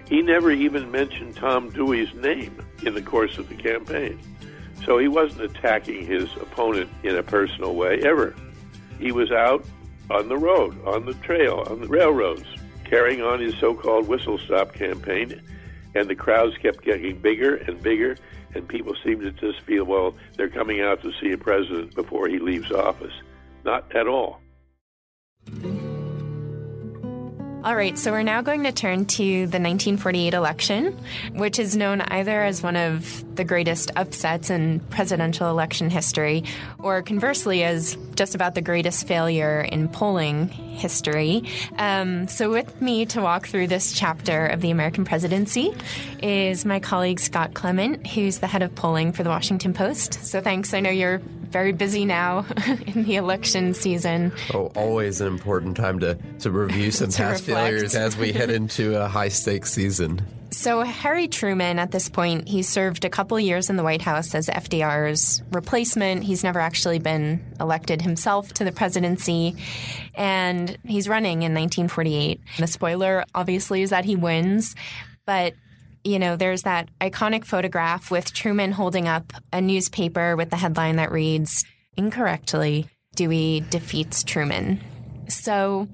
He 0.09 0.23
never 0.23 0.51
even 0.51 0.91
mentioned 0.91 1.37
Tom 1.37 1.71
Dewey's 1.71 2.13
name 2.15 2.59
in 2.85 2.95
the 2.95 3.03
course 3.03 3.39
of 3.39 3.49
the 3.49 3.55
campaign. 3.55 4.19
So 4.85 4.99
he 4.99 5.09
wasn't 5.09 5.43
attacking 5.43 6.07
his 6.07 6.33
opponent 6.37 6.91
in 7.03 7.17
a 7.17 7.23
personal 7.23 7.75
way 7.75 8.01
ever. 8.01 8.35
He 8.99 9.13
was 9.13 9.31
out 9.31 9.65
on 10.11 10.29
the 10.29 10.37
road, 10.37 10.77
on 10.87 11.05
the 11.05 11.15
trail, 11.15 11.65
on 11.69 11.81
the 11.81 11.89
railroads, 11.89 12.45
carrying 12.85 13.23
on 13.23 13.41
his 13.41 13.55
so 13.59 13.75
called 13.75 14.09
whistle 14.09 14.39
stop 14.39 14.73
campaign. 14.73 15.43
And 15.95 16.09
the 16.09 16.15
crowds 16.15 16.57
kept 16.59 16.85
getting 16.85 17.19
bigger 17.19 17.57
and 17.57 17.83
bigger, 17.83 18.17
and 18.55 18.69
people 18.69 18.95
seemed 19.05 19.23
to 19.23 19.33
just 19.33 19.61
feel, 19.61 19.85
well, 19.85 20.15
they're 20.37 20.49
coming 20.49 20.81
out 20.81 21.03
to 21.03 21.13
see 21.21 21.33
a 21.33 21.39
president 21.39 21.95
before 21.95 22.29
he 22.29 22.39
leaves 22.39 22.71
office. 22.71 23.15
Not 23.65 23.95
at 23.95 24.07
all. 24.07 24.41
All 27.65 27.75
right, 27.75 27.99
so 27.99 28.13
we're 28.13 28.23
now 28.23 28.41
going 28.41 28.63
to 28.63 28.73
turn 28.73 29.05
to 29.07 29.25
the 29.25 29.59
1948 29.59 30.33
election, 30.33 30.97
which 31.33 31.59
is 31.59 31.77
known 31.77 32.01
either 32.03 32.41
as 32.45 32.63
one 32.63 32.77
of 32.77 33.25
the 33.35 33.43
greatest 33.43 33.91
upsets 33.97 34.49
in 34.49 34.79
presidential 34.79 35.51
election 35.51 35.91
history, 35.91 36.45
or 36.79 37.03
conversely, 37.03 37.65
as 37.65 37.97
just 38.15 38.37
about 38.37 38.55
the 38.55 38.63
greatest 38.63 39.09
failure 39.09 39.61
in 39.61 39.89
polling 39.89 40.49
history. 40.49 41.43
Um, 41.79 42.29
so, 42.29 42.49
with 42.49 42.81
me 42.81 43.07
to 43.07 43.21
walk 43.21 43.49
through 43.49 43.67
this 43.67 43.93
chapter 43.93 44.47
of 44.47 44.61
the 44.61 44.71
American 44.71 45.05
presidency 45.05 45.75
is 46.23 46.65
my 46.65 46.79
colleague 46.79 47.19
Scott 47.19 47.55
Clement, 47.55 48.07
who's 48.07 48.39
the 48.39 48.47
head 48.47 48.63
of 48.63 48.73
polling 48.77 49.11
for 49.11 49.25
the 49.25 49.31
Washington 49.31 49.75
Post. 49.75 50.25
So, 50.25 50.41
thanks. 50.41 50.75
I 50.75 50.81
know 50.81 50.91
you're 50.91 51.21
very 51.51 51.73
busy 51.73 52.05
now 52.05 52.47
in 52.87 53.05
the 53.05 53.17
election 53.17 53.75
season. 53.75 54.33
Oh, 54.53 54.67
always 54.77 55.21
an 55.21 55.27
important 55.29 55.77
time 55.77 55.99
to, 56.01 56.17
to 56.41 56.51
review 56.51 56.91
some 56.91 57.09
To 57.11 57.17
past 57.19 57.47
reflect. 57.47 57.67
failures 57.69 57.95
as 57.95 58.17
we 58.17 58.33
head 58.33 58.51
into 58.59 59.01
a 59.01 59.09
high 59.09 59.29
stakes 59.29 59.73
season. 59.73 60.23
So, 60.51 60.83
Harry 60.83 61.29
Truman, 61.29 61.79
at 61.79 61.91
this 61.91 62.09
point, 62.09 62.49
he 62.49 62.63
served 62.63 63.05
a 63.05 63.11
couple 63.11 63.39
years 63.39 63.69
in 63.69 63.77
the 63.77 63.83
White 63.83 64.01
House 64.01 64.35
as 64.35 64.49
FDR's 64.49 65.43
replacement. 65.53 66.25
He's 66.25 66.43
never 66.43 66.59
actually 66.59 66.99
been 66.99 67.45
elected 67.61 68.01
himself 68.01 68.55
to 68.55 68.65
the 68.65 68.73
presidency, 68.73 69.57
and 70.15 70.77
he's 70.85 71.07
running 71.07 71.43
in 71.43 71.53
1948. 71.53 72.41
The 72.59 72.67
spoiler, 72.67 73.25
obviously, 73.35 73.83
is 73.83 73.91
that 73.91 74.07
he 74.07 74.17
wins, 74.17 74.75
but 75.27 75.53
you 76.05 76.19
know, 76.19 76.37
there's 76.37 76.63
that 76.63 76.89
iconic 77.01 77.45
photograph 77.45 78.11
with 78.11 78.33
Truman 78.33 78.73
holding 78.73 79.09
up 79.09 79.33
a 79.53 79.61
newspaper 79.61 80.37
with 80.37 80.51
the 80.51 80.57
headline 80.57 80.97
that 80.97 81.13
reads, 81.13 81.65
incorrectly, 81.97 82.87
Dewey 83.15 83.65
defeats 83.71 84.23
Truman. 84.23 84.81
So, 85.29 85.89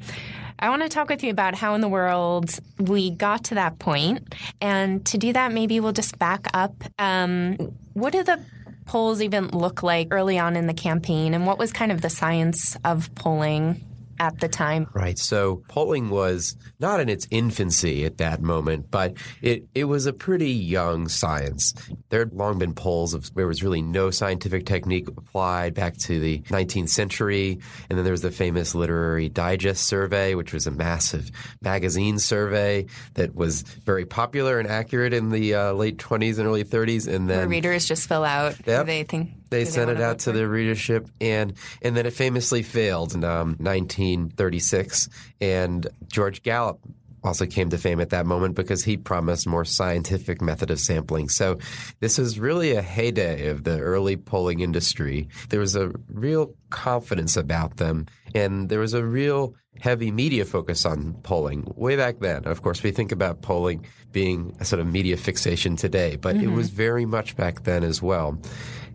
I 0.58 0.70
want 0.70 0.82
to 0.82 0.88
talk 0.88 1.08
with 1.08 1.22
you 1.22 1.30
about 1.30 1.54
how 1.54 1.74
in 1.74 1.80
the 1.80 1.88
world 1.88 2.58
we 2.78 3.10
got 3.10 3.44
to 3.44 3.56
that 3.56 3.78
point. 3.78 4.34
And 4.60 5.04
to 5.06 5.18
do 5.18 5.32
that, 5.32 5.52
maybe 5.52 5.80
we'll 5.80 5.92
just 5.92 6.18
back 6.18 6.46
up. 6.54 6.72
Um, 6.98 7.56
what 7.94 8.12
do 8.12 8.22
the 8.22 8.40
polls 8.86 9.20
even 9.20 9.48
look 9.48 9.82
like 9.82 10.08
early 10.10 10.38
on 10.38 10.56
in 10.56 10.66
the 10.66 10.74
campaign? 10.74 11.34
And 11.34 11.46
what 11.46 11.58
was 11.58 11.72
kind 11.72 11.90
of 11.90 12.02
the 12.02 12.10
science 12.10 12.76
of 12.84 13.12
polling 13.14 13.84
at 14.18 14.40
the 14.40 14.48
time? 14.48 14.86
Right. 14.94 15.18
So 15.18 15.62
polling 15.68 16.10
was 16.10 16.56
not 16.80 17.00
in 17.00 17.08
its 17.08 17.26
infancy 17.30 18.04
at 18.04 18.18
that 18.18 18.42
moment, 18.42 18.90
but 18.90 19.14
it, 19.42 19.64
it 19.74 19.84
was 19.84 20.06
a 20.06 20.12
pretty 20.12 20.50
young 20.50 21.08
science. 21.08 21.74
There 22.08 22.20
had 22.20 22.32
long 22.32 22.58
been 22.58 22.74
polls 22.74 23.14
of 23.14 23.26
where 23.34 23.44
there 23.44 23.48
was 23.48 23.62
really 23.62 23.82
no 23.82 24.10
scientific 24.10 24.64
technique 24.64 25.06
applied 25.08 25.74
back 25.74 25.96
to 25.98 26.18
the 26.18 26.38
19th 26.48 26.88
century. 26.88 27.58
And 27.90 27.98
then 27.98 28.04
there 28.04 28.12
was 28.12 28.22
the 28.22 28.30
famous 28.30 28.74
Literary 28.74 29.28
Digest 29.28 29.84
survey, 29.86 30.34
which 30.34 30.52
was 30.54 30.66
a 30.66 30.70
massive 30.70 31.30
magazine 31.60 32.18
survey 32.18 32.86
that 33.14 33.34
was 33.34 33.62
very 33.62 34.06
popular 34.06 34.58
and 34.58 34.66
accurate 34.68 35.12
in 35.12 35.28
the 35.30 35.54
uh, 35.54 35.72
late 35.74 35.98
20s 35.98 36.38
and 36.38 36.46
early 36.46 36.64
30s. 36.64 37.06
And 37.06 37.28
Where 37.28 37.40
then 37.40 37.48
readers 37.50 37.84
just 37.84 38.08
fill 38.08 38.24
out 38.24 38.56
Yep. 38.66 38.86
they 38.86 39.02
think 39.04 39.30
they 39.50 39.64
sent 39.64 39.90
it 39.90 40.00
out 40.00 40.20
to 40.20 40.32
their 40.32 40.48
readership, 40.48 41.08
and 41.20 41.54
and 41.82 41.96
then 41.96 42.06
it 42.06 42.12
famously 42.12 42.62
failed 42.62 43.14
in 43.14 43.24
um, 43.24 43.56
1936. 43.58 45.08
And 45.40 45.86
George 46.08 46.42
Gallup 46.42 46.80
also 47.24 47.46
came 47.46 47.70
to 47.70 47.78
fame 47.78 48.00
at 48.00 48.10
that 48.10 48.26
moment 48.26 48.54
because 48.54 48.84
he 48.84 48.96
promised 48.96 49.46
more 49.46 49.64
scientific 49.64 50.42
method 50.42 50.70
of 50.70 50.78
sampling. 50.78 51.28
So 51.28 51.58
this 52.00 52.18
was 52.18 52.38
really 52.38 52.72
a 52.72 52.82
heyday 52.82 53.48
of 53.48 53.64
the 53.64 53.80
early 53.80 54.16
polling 54.16 54.60
industry. 54.60 55.28
There 55.48 55.60
was 55.60 55.74
a 55.74 55.90
real 56.08 56.54
confidence 56.70 57.36
about 57.36 57.78
them, 57.78 58.06
and 58.34 58.68
there 58.68 58.80
was 58.80 58.94
a 58.94 59.04
real 59.04 59.54
heavy 59.80 60.10
media 60.10 60.44
focus 60.44 60.84
on 60.86 61.14
polling 61.22 61.72
way 61.74 61.96
back 61.96 62.20
then. 62.20 62.44
Of 62.44 62.62
course, 62.62 62.82
we 62.82 62.90
think 62.90 63.10
about 63.10 63.42
polling 63.42 63.86
being 64.12 64.56
a 64.60 64.64
sort 64.64 64.80
of 64.80 64.86
media 64.86 65.16
fixation 65.16 65.76
today, 65.76 66.16
but 66.16 66.36
it 66.36 66.48
was 66.48 66.70
very 66.70 67.04
much 67.04 67.36
back 67.36 67.64
then 67.64 67.82
as 67.82 68.00
well. 68.00 68.38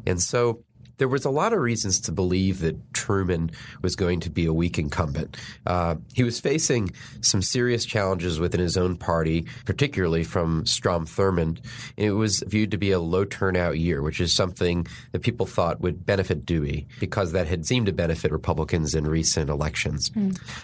And 0.10 0.22
so 0.22 0.64
there 0.98 1.08
was 1.08 1.26
a 1.26 1.30
lot 1.30 1.54
of 1.54 1.60
reasons 1.60 2.02
to 2.02 2.12
believe 2.12 2.60
that 2.60 2.94
Truman 2.94 3.52
was 3.82 3.96
going 3.96 4.20
to 4.20 4.30
be 4.30 4.46
a 4.46 4.54
weak 4.54 4.78
incumbent. 4.78 5.38
Uh, 5.66 5.96
he 6.14 6.24
was 6.24 6.40
facing 6.40 6.92
some 7.22 7.42
serious 7.42 7.86
challenges 7.86 8.40
within 8.40 8.60
his 8.60 8.76
own 8.76 8.98
party, 8.98 9.46
particularly 9.66 10.24
from 10.24 10.66
Strom 10.66 11.06
Thurmond. 11.06 11.60
It 11.96 12.12
was 12.12 12.44
viewed 12.46 12.72
to 12.72 12.78
be 12.78 12.92
a 12.92 13.00
low 13.00 13.24
turnout 13.24 13.80
year, 13.80 14.02
which 14.02 14.20
is 14.20 14.36
something 14.36 14.86
that 15.14 15.22
people 15.22 15.46
thought 15.46 15.80
would 15.80 16.06
benefit 16.06 16.46
Dewey 16.46 16.86
because 17.00 17.32
that 17.32 17.48
had 17.48 17.66
seemed 17.66 17.86
to 17.86 17.94
benefit 17.94 18.32
Republicans 18.32 18.94
in 18.94 19.06
recent 19.08 19.50
elections. 19.50 20.12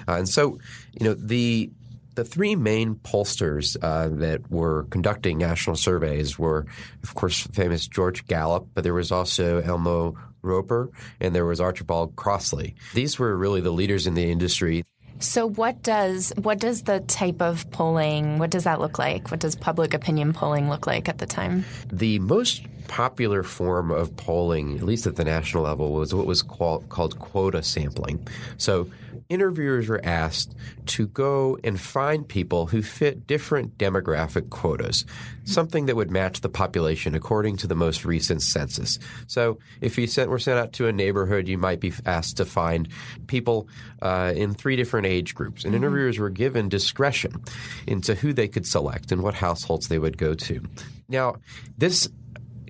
Uh, 0.07 0.13
and 0.13 0.27
so, 0.27 0.59
you 0.99 1.05
know, 1.05 1.13
the 1.13 1.71
the 2.15 2.23
three 2.23 2.55
main 2.55 2.95
pollsters 2.95 3.77
uh, 3.81 4.09
that 4.09 4.49
were 4.49 4.83
conducting 4.89 5.37
national 5.37 5.75
surveys 5.75 6.39
were, 6.39 6.65
of 7.03 7.13
course, 7.15 7.41
famous 7.47 7.87
George 7.87 8.25
Gallup, 8.27 8.67
but 8.73 8.83
there 8.83 8.93
was 8.93 9.11
also 9.11 9.61
Elmo 9.61 10.15
Roper 10.41 10.89
and 11.19 11.35
there 11.35 11.45
was 11.45 11.59
Archibald 11.59 12.15
Crossley. 12.15 12.75
These 12.93 13.19
were 13.19 13.35
really 13.35 13.61
the 13.61 13.71
leaders 13.71 14.07
in 14.07 14.13
the 14.13 14.31
industry. 14.31 14.83
So 15.19 15.47
what 15.47 15.81
does 15.81 16.33
what 16.35 16.59
does 16.59 16.83
the 16.83 16.99
type 16.99 17.41
of 17.41 17.69
polling 17.71 18.37
what 18.37 18.49
does 18.49 18.65
that 18.65 18.81
look 18.81 18.99
like? 18.99 19.31
What 19.31 19.39
does 19.39 19.55
public 19.55 19.93
opinion 19.93 20.33
polling 20.33 20.69
look 20.69 20.87
like 20.87 21.07
at 21.07 21.19
the 21.19 21.25
time? 21.25 21.63
The 21.91 22.19
most 22.19 22.63
popular 22.87 23.41
form 23.41 23.91
of 23.91 24.15
polling, 24.17 24.77
at 24.77 24.83
least 24.83 25.07
at 25.07 25.15
the 25.15 25.23
national 25.23 25.63
level, 25.63 25.93
was 25.93 26.13
what 26.13 26.25
was 26.25 26.41
qual- 26.41 26.83
called 26.89 27.17
quota 27.19 27.63
sampling. 27.63 28.27
So 28.57 28.89
interviewers 29.29 29.87
were 29.87 30.03
asked 30.03 30.55
to 30.85 31.07
go 31.07 31.57
and 31.63 31.79
find 31.79 32.27
people 32.27 32.67
who 32.67 32.81
fit 32.81 33.25
different 33.27 33.77
demographic 33.77 34.49
quotas, 34.49 35.05
something 35.43 35.85
that 35.87 35.95
would 35.95 36.11
match 36.11 36.41
the 36.41 36.49
population 36.49 37.15
according 37.15 37.57
to 37.57 37.67
the 37.67 37.75
most 37.75 38.05
recent 38.05 38.41
census. 38.41 38.99
So 39.27 39.59
if 39.81 39.97
you 39.97 40.07
sent, 40.07 40.29
were 40.29 40.39
sent 40.39 40.59
out 40.59 40.73
to 40.73 40.87
a 40.87 40.91
neighborhood, 40.91 41.47
you 41.47 41.57
might 41.57 41.79
be 41.79 41.93
asked 42.05 42.37
to 42.37 42.45
find 42.45 42.87
people 43.27 43.67
uh, 44.01 44.33
in 44.35 44.53
three 44.53 44.75
different 44.75 45.07
age 45.07 45.33
groups. 45.33 45.65
And 45.65 45.73
interviewers 45.73 46.19
were 46.19 46.29
given 46.29 46.69
discretion 46.69 47.43
into 47.87 48.15
who 48.15 48.33
they 48.33 48.47
could 48.47 48.67
select 48.67 49.11
and 49.11 49.23
what 49.23 49.33
households 49.33 49.87
they 49.87 49.99
would 49.99 50.17
go 50.17 50.33
to. 50.33 50.61
Now, 51.07 51.35
this 51.77 52.09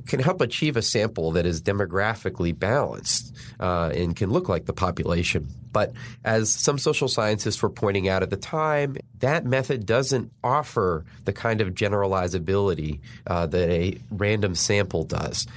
can 0.07 0.19
help 0.19 0.41
achieve 0.41 0.77
a 0.77 0.81
sample 0.81 1.31
that 1.31 1.45
is 1.45 1.61
demographically 1.61 2.57
balanced 2.57 3.35
uh, 3.59 3.91
and 3.93 4.15
can 4.15 4.31
look 4.31 4.49
like 4.49 4.65
the 4.65 4.73
population. 4.73 5.47
But 5.71 5.93
as 6.23 6.49
some 6.49 6.77
social 6.77 7.07
scientists 7.07 7.61
were 7.61 7.69
pointing 7.69 8.07
out 8.07 8.23
at 8.23 8.29
the 8.29 8.37
time, 8.37 8.95
that 9.19 9.45
method 9.45 9.85
doesn't 9.85 10.31
offer 10.43 11.03
the 11.25 11.33
kind 11.33 11.59
of 11.59 11.73
generalizability 11.73 12.99
uh, 13.27 13.47
that 13.47 13.69
a 13.69 13.97
random 14.09 14.55
sample 14.55 15.03
does. 15.03 15.47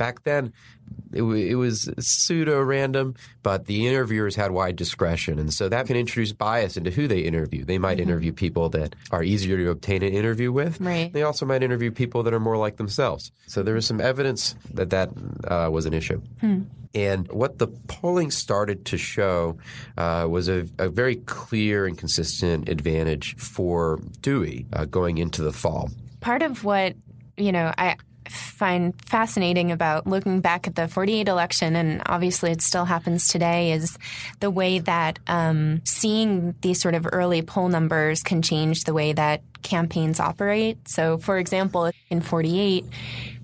Back 0.00 0.24
then, 0.24 0.52
it, 1.12 1.18
w- 1.20 1.46
it 1.52 1.56
was 1.56 1.90
pseudo 1.98 2.56
random, 2.62 3.14
but 3.42 3.66
the 3.66 3.86
interviewers 3.86 4.34
had 4.34 4.50
wide 4.50 4.76
discretion. 4.76 5.38
And 5.38 5.52
so 5.52 5.68
that 5.68 5.86
can 5.86 5.96
introduce 5.96 6.32
bias 6.32 6.78
into 6.78 6.90
who 6.90 7.06
they 7.06 7.20
interview. 7.20 7.64
They 7.66 7.76
might 7.76 8.00
interview 8.00 8.32
people 8.32 8.70
that 8.70 8.96
are 9.10 9.22
easier 9.22 9.58
to 9.58 9.68
obtain 9.70 10.02
an 10.02 10.14
interview 10.14 10.50
with. 10.52 10.80
Right. 10.80 11.12
They 11.12 11.22
also 11.22 11.44
might 11.44 11.62
interview 11.62 11.90
people 11.90 12.22
that 12.22 12.32
are 12.32 12.40
more 12.40 12.56
like 12.56 12.76
themselves. 12.78 13.30
So 13.46 13.62
there 13.62 13.74
was 13.74 13.84
some 13.84 14.00
evidence 14.00 14.54
that 14.72 14.88
that 14.90 15.10
uh, 15.46 15.68
was 15.70 15.84
an 15.84 15.92
issue. 15.92 16.22
And 16.94 17.30
what 17.30 17.58
the 17.58 17.68
polling 17.86 18.30
started 18.32 18.84
to 18.86 18.96
show 18.96 19.58
uh, 19.98 20.26
was 20.30 20.48
a, 20.48 20.66
a 20.78 20.88
very 20.88 21.16
clear 21.16 21.86
and 21.86 21.96
consistent 21.98 22.68
advantage 22.68 23.36
for 23.36 24.00
Dewey 24.22 24.66
uh, 24.72 24.86
going 24.86 25.18
into 25.18 25.42
the 25.42 25.52
fall. 25.52 25.90
part 26.20 26.42
of 26.42 26.64
what 26.64 26.94
you 27.36 27.52
know 27.52 27.72
I 27.78 27.96
find 28.30 28.94
fascinating 29.04 29.72
about 29.72 30.06
looking 30.06 30.40
back 30.40 30.66
at 30.66 30.74
the 30.74 30.88
48 30.88 31.28
election, 31.28 31.76
and 31.76 32.02
obviously 32.06 32.50
it 32.50 32.62
still 32.62 32.84
happens 32.84 33.28
today, 33.28 33.72
is 33.72 33.98
the 34.40 34.50
way 34.50 34.78
that 34.78 35.18
um, 35.26 35.82
seeing 35.84 36.54
these 36.62 36.80
sort 36.80 36.94
of 36.94 37.06
early 37.12 37.42
poll 37.42 37.68
numbers 37.68 38.22
can 38.22 38.42
change 38.42 38.84
the 38.84 38.94
way 38.94 39.12
that 39.12 39.42
campaigns 39.62 40.20
operate. 40.20 40.78
So, 40.88 41.18
for 41.18 41.38
example, 41.38 41.90
in 42.08 42.20
48, 42.20 42.84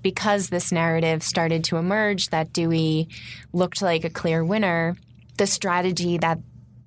because 0.01 0.49
this 0.49 0.71
narrative 0.71 1.23
started 1.23 1.63
to 1.65 1.77
emerge 1.77 2.29
that 2.29 2.53
Dewey 2.53 3.09
looked 3.53 3.81
like 3.81 4.03
a 4.03 4.09
clear 4.09 4.43
winner, 4.43 4.95
the 5.37 5.47
strategy 5.47 6.17
that 6.17 6.39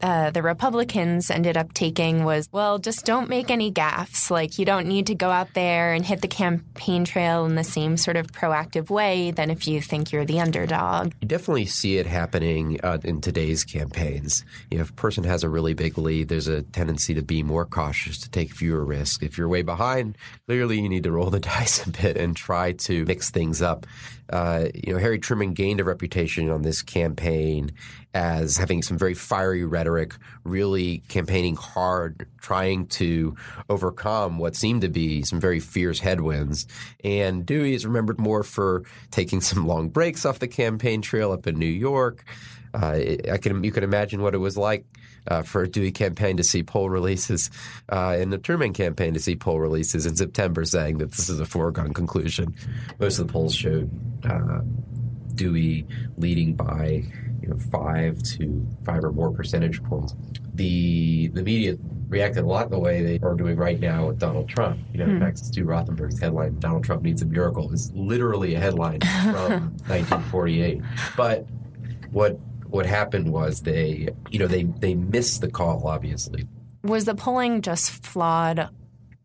uh, 0.02 0.30
the 0.30 0.42
Republicans 0.42 1.30
ended 1.30 1.56
up 1.56 1.72
taking 1.72 2.24
was, 2.24 2.48
well, 2.52 2.78
just 2.78 3.04
don't 3.04 3.28
make 3.28 3.50
any 3.50 3.70
gaffes. 3.70 4.30
Like, 4.30 4.58
you 4.58 4.64
don't 4.64 4.86
need 4.86 5.06
to 5.08 5.14
go 5.14 5.30
out 5.30 5.52
there 5.54 5.92
and 5.92 6.04
hit 6.04 6.22
the 6.22 6.28
campaign 6.28 7.04
trail 7.04 7.44
in 7.44 7.54
the 7.54 7.64
same 7.64 7.96
sort 7.96 8.16
of 8.16 8.32
proactive 8.32 8.90
way 8.90 9.30
than 9.30 9.50
if 9.50 9.68
you 9.68 9.80
think 9.80 10.12
you're 10.12 10.24
the 10.24 10.40
underdog. 10.40 11.12
You 11.20 11.28
definitely 11.28 11.66
see 11.66 11.98
it 11.98 12.06
happening 12.06 12.80
uh, 12.82 12.98
in 13.04 13.20
today's 13.20 13.64
campaigns. 13.64 14.44
You 14.70 14.78
know, 14.78 14.82
if 14.82 14.90
a 14.90 14.94
person 14.94 15.24
has 15.24 15.44
a 15.44 15.48
really 15.48 15.74
big 15.74 15.98
lead, 15.98 16.28
there's 16.28 16.48
a 16.48 16.62
tendency 16.62 17.14
to 17.14 17.22
be 17.22 17.42
more 17.42 17.66
cautious, 17.66 18.18
to 18.18 18.30
take 18.30 18.54
fewer 18.54 18.84
risks. 18.84 19.22
If 19.22 19.36
you're 19.36 19.48
way 19.48 19.62
behind, 19.62 20.16
clearly 20.46 20.80
you 20.80 20.88
need 20.88 21.04
to 21.04 21.12
roll 21.12 21.30
the 21.30 21.40
dice 21.50 21.86
a 21.86 21.90
bit 21.90 22.16
and 22.16 22.36
try 22.36 22.72
to 22.72 23.04
mix 23.04 23.30
things 23.30 23.60
up. 23.60 23.86
Uh, 24.30 24.68
you 24.74 24.92
know, 24.92 24.98
Harry 24.98 25.18
Truman 25.18 25.52
gained 25.54 25.80
a 25.80 25.84
reputation 25.84 26.50
on 26.50 26.62
this 26.62 26.82
campaign 26.82 27.72
as 28.12 28.56
having 28.56 28.82
some 28.82 28.98
very 28.98 29.14
fiery 29.14 29.64
rhetoric, 29.64 30.14
really 30.44 30.98
campaigning 31.08 31.56
hard, 31.56 32.26
trying 32.40 32.86
to 32.86 33.36
overcome 33.68 34.38
what 34.38 34.56
seemed 34.56 34.82
to 34.82 34.88
be 34.88 35.22
some 35.22 35.40
very 35.40 35.60
fierce 35.60 36.00
headwinds. 36.00 36.66
And 37.04 37.46
Dewey 37.46 37.74
is 37.74 37.86
remembered 37.86 38.18
more 38.18 38.42
for 38.42 38.84
taking 39.10 39.40
some 39.40 39.66
long 39.66 39.88
breaks 39.88 40.24
off 40.24 40.38
the 40.38 40.48
campaign 40.48 41.02
trail 41.02 41.32
up 41.32 41.46
in 41.46 41.58
New 41.58 41.66
York. 41.66 42.24
Uh, 42.72 42.98
I 43.32 43.38
can 43.40 43.64
you 43.64 43.72
can 43.72 43.82
imagine 43.82 44.22
what 44.22 44.34
it 44.34 44.38
was 44.38 44.56
like 44.56 44.84
uh, 45.26 45.42
for 45.42 45.62
a 45.62 45.68
Dewey 45.68 45.90
campaign 45.92 46.36
to 46.36 46.44
see 46.44 46.62
poll 46.62 46.88
releases, 46.88 47.50
uh, 47.90 48.16
and 48.18 48.32
the 48.32 48.38
Truman 48.38 48.72
campaign 48.72 49.14
to 49.14 49.20
see 49.20 49.36
poll 49.36 49.58
releases 49.58 50.06
in 50.06 50.16
September 50.16 50.64
saying 50.64 50.98
that 50.98 51.10
this 51.10 51.28
is 51.28 51.40
a 51.40 51.46
foregone 51.46 51.92
conclusion. 51.92 52.54
Most 52.98 53.18
of 53.18 53.26
the 53.26 53.32
polls 53.32 53.54
showed 53.54 53.90
uh, 54.24 54.60
Dewey 55.34 55.86
leading 56.16 56.54
by 56.54 57.04
you 57.42 57.48
know 57.48 57.56
five 57.70 58.22
to 58.22 58.66
five 58.84 59.04
or 59.04 59.12
more 59.12 59.30
percentage 59.30 59.82
points. 59.84 60.14
The 60.54 61.28
the 61.28 61.42
media 61.42 61.76
reacted 62.08 62.42
a 62.42 62.46
lot 62.46 62.70
the 62.70 62.78
way 62.78 63.02
they 63.02 63.24
are 63.24 63.34
doing 63.34 63.56
right 63.56 63.78
now 63.78 64.08
with 64.08 64.18
Donald 64.18 64.48
Trump. 64.48 64.78
You 64.92 64.98
know, 64.98 65.04
in 65.04 65.16
hmm. 65.16 65.22
fact, 65.22 65.38
Stu 65.38 65.64
Rothenberg's 65.64 66.20
headline, 66.20 66.58
Donald 66.58 66.84
Trump 66.84 67.02
needs 67.02 67.22
a 67.22 67.26
miracle, 67.26 67.72
is 67.72 67.92
literally 67.94 68.54
a 68.56 68.60
headline 68.60 69.00
from 69.00 69.76
1948. 69.86 70.82
But 71.16 71.46
what 72.10 72.38
what 72.68 72.86
happened 72.86 73.32
was 73.32 73.62
they, 73.62 74.08
you 74.30 74.38
know, 74.38 74.46
they 74.46 74.64
they 74.64 74.94
missed 74.94 75.40
the 75.40 75.50
call, 75.50 75.86
obviously. 75.86 76.46
Was 76.82 77.04
the 77.04 77.14
polling 77.14 77.62
just 77.62 78.04
flawed 78.04 78.68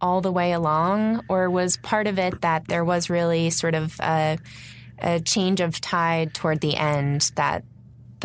all 0.02 0.22
the 0.22 0.32
way 0.32 0.52
along, 0.52 1.24
or 1.30 1.50
was 1.50 1.78
part 1.78 2.08
of 2.08 2.20
it 2.20 2.42
that 2.42 2.68
there 2.68 2.84
was 2.84 3.10
really 3.10 3.50
sort 3.50 3.76
of 3.76 4.00
a, 4.02 4.38
a 5.00 5.20
change 5.22 5.62
of 5.62 5.80
tide 5.80 6.34
toward 6.34 6.62
the 6.62 6.76
end 6.76 7.32
that 7.36 7.64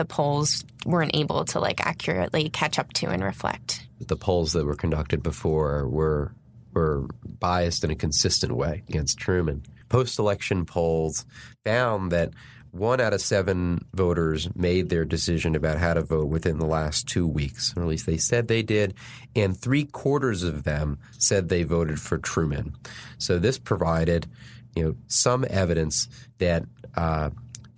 the 0.00 0.06
polls 0.06 0.64
weren't 0.86 1.14
able 1.14 1.44
to 1.44 1.60
like 1.60 1.86
accurately 1.86 2.48
catch 2.48 2.78
up 2.78 2.90
to 2.94 3.08
and 3.10 3.22
reflect? 3.22 3.86
The 4.00 4.16
polls 4.16 4.54
that 4.54 4.64
were 4.64 4.74
conducted 4.74 5.22
before 5.22 5.86
were 5.86 6.34
were 6.72 7.06
biased 7.38 7.84
in 7.84 7.90
a 7.90 7.94
consistent 7.94 8.52
way 8.52 8.82
against 8.88 9.18
Truman. 9.18 9.62
Post-election 9.90 10.64
polls 10.64 11.26
found 11.64 12.12
that 12.12 12.32
one 12.70 13.00
out 13.00 13.12
of 13.12 13.20
seven 13.20 13.84
voters 13.92 14.48
made 14.54 14.88
their 14.88 15.04
decision 15.04 15.54
about 15.54 15.78
how 15.78 15.92
to 15.92 16.02
vote 16.02 16.28
within 16.28 16.58
the 16.58 16.66
last 16.66 17.06
two 17.06 17.26
weeks, 17.26 17.74
or 17.76 17.82
at 17.82 17.88
least 17.88 18.06
they 18.06 18.16
said 18.16 18.46
they 18.48 18.62
did, 18.62 18.94
and 19.36 19.54
three 19.54 19.84
quarters 19.84 20.44
of 20.44 20.62
them 20.62 20.98
said 21.18 21.48
they 21.48 21.64
voted 21.64 22.00
for 22.00 22.16
Truman. 22.16 22.74
So 23.18 23.38
this 23.38 23.58
provided, 23.58 24.28
you 24.76 24.84
know, 24.84 24.94
some 25.08 25.44
evidence 25.50 26.08
that 26.38 26.64
uh, 26.96 27.30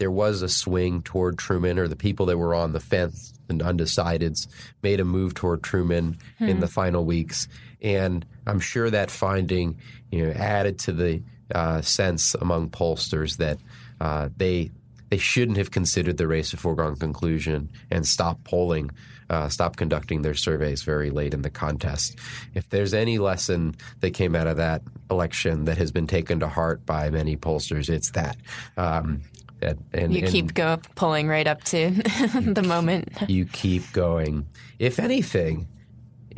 there 0.02 0.10
was 0.10 0.42
a 0.42 0.48
swing 0.48 1.00
toward 1.00 1.38
Truman, 1.38 1.78
or 1.78 1.86
the 1.86 1.94
people 1.94 2.26
that 2.26 2.36
were 2.36 2.56
on 2.56 2.72
the 2.72 2.80
fence 2.80 3.32
and 3.48 3.60
undecideds 3.60 4.48
made 4.82 4.98
a 4.98 5.04
move 5.04 5.32
toward 5.32 5.62
Truman 5.62 6.18
in 6.40 6.58
the 6.58 6.66
final 6.66 7.04
weeks, 7.04 7.46
and 7.80 8.26
I'm 8.44 8.58
sure 8.58 8.90
that 8.90 9.12
finding, 9.12 9.78
you 10.10 10.26
know, 10.26 10.32
added 10.32 10.80
to 10.80 10.92
the 10.92 11.22
uh, 11.54 11.82
sense 11.82 12.34
among 12.34 12.70
pollsters 12.70 13.36
that 13.36 13.58
uh, 14.00 14.28
they 14.36 14.72
they 15.10 15.18
shouldn't 15.18 15.58
have 15.58 15.70
considered 15.70 16.16
the 16.16 16.26
race 16.26 16.52
a 16.52 16.56
foregone 16.56 16.96
conclusion 16.96 17.70
and 17.88 18.04
stopped 18.04 18.42
polling, 18.42 18.90
uh, 19.30 19.48
stopped 19.48 19.76
conducting 19.76 20.22
their 20.22 20.34
surveys 20.34 20.82
very 20.82 21.10
late 21.10 21.32
in 21.32 21.42
the 21.42 21.50
contest. 21.50 22.18
If 22.54 22.68
there's 22.70 22.92
any 22.92 23.18
lesson 23.18 23.76
that 24.00 24.14
came 24.14 24.34
out 24.34 24.48
of 24.48 24.56
that 24.56 24.82
election 25.12 25.66
that 25.66 25.78
has 25.78 25.92
been 25.92 26.08
taken 26.08 26.40
to 26.40 26.48
heart 26.48 26.84
by 26.84 27.10
many 27.10 27.36
pollsters, 27.36 27.88
it's 27.88 28.10
that. 28.12 28.36
Um, 28.76 29.20
and, 29.62 29.84
and, 29.92 30.14
You 30.14 30.22
keep 30.22 30.54
go 30.54 30.78
pulling 30.94 31.28
right 31.28 31.46
up 31.46 31.62
to 31.64 31.90
the 32.34 32.64
moment. 32.66 33.08
you 33.28 33.46
keep 33.46 33.92
going. 33.92 34.46
If 34.78 34.98
anything, 34.98 35.68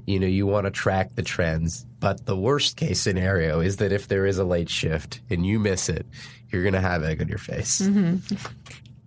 you 0.06 0.20
know, 0.20 0.26
you 0.26 0.46
want 0.46 0.66
to 0.66 0.70
track 0.70 1.14
the 1.14 1.22
trends. 1.22 1.84
But 2.00 2.26
the 2.26 2.37
worst 2.37 2.76
case 2.76 3.00
scenario 3.00 3.60
is 3.60 3.78
that 3.78 3.92
if 3.92 4.08
there 4.08 4.26
is 4.26 4.38
a 4.38 4.44
late 4.44 4.68
shift 4.68 5.20
and 5.30 5.46
you 5.46 5.58
miss 5.58 5.88
it, 5.88 6.06
you're 6.50 6.62
going 6.62 6.74
to 6.74 6.80
have 6.80 7.02
egg 7.02 7.20
on 7.20 7.28
your 7.28 7.38
face. 7.38 7.80
Mm-hmm. 7.80 8.37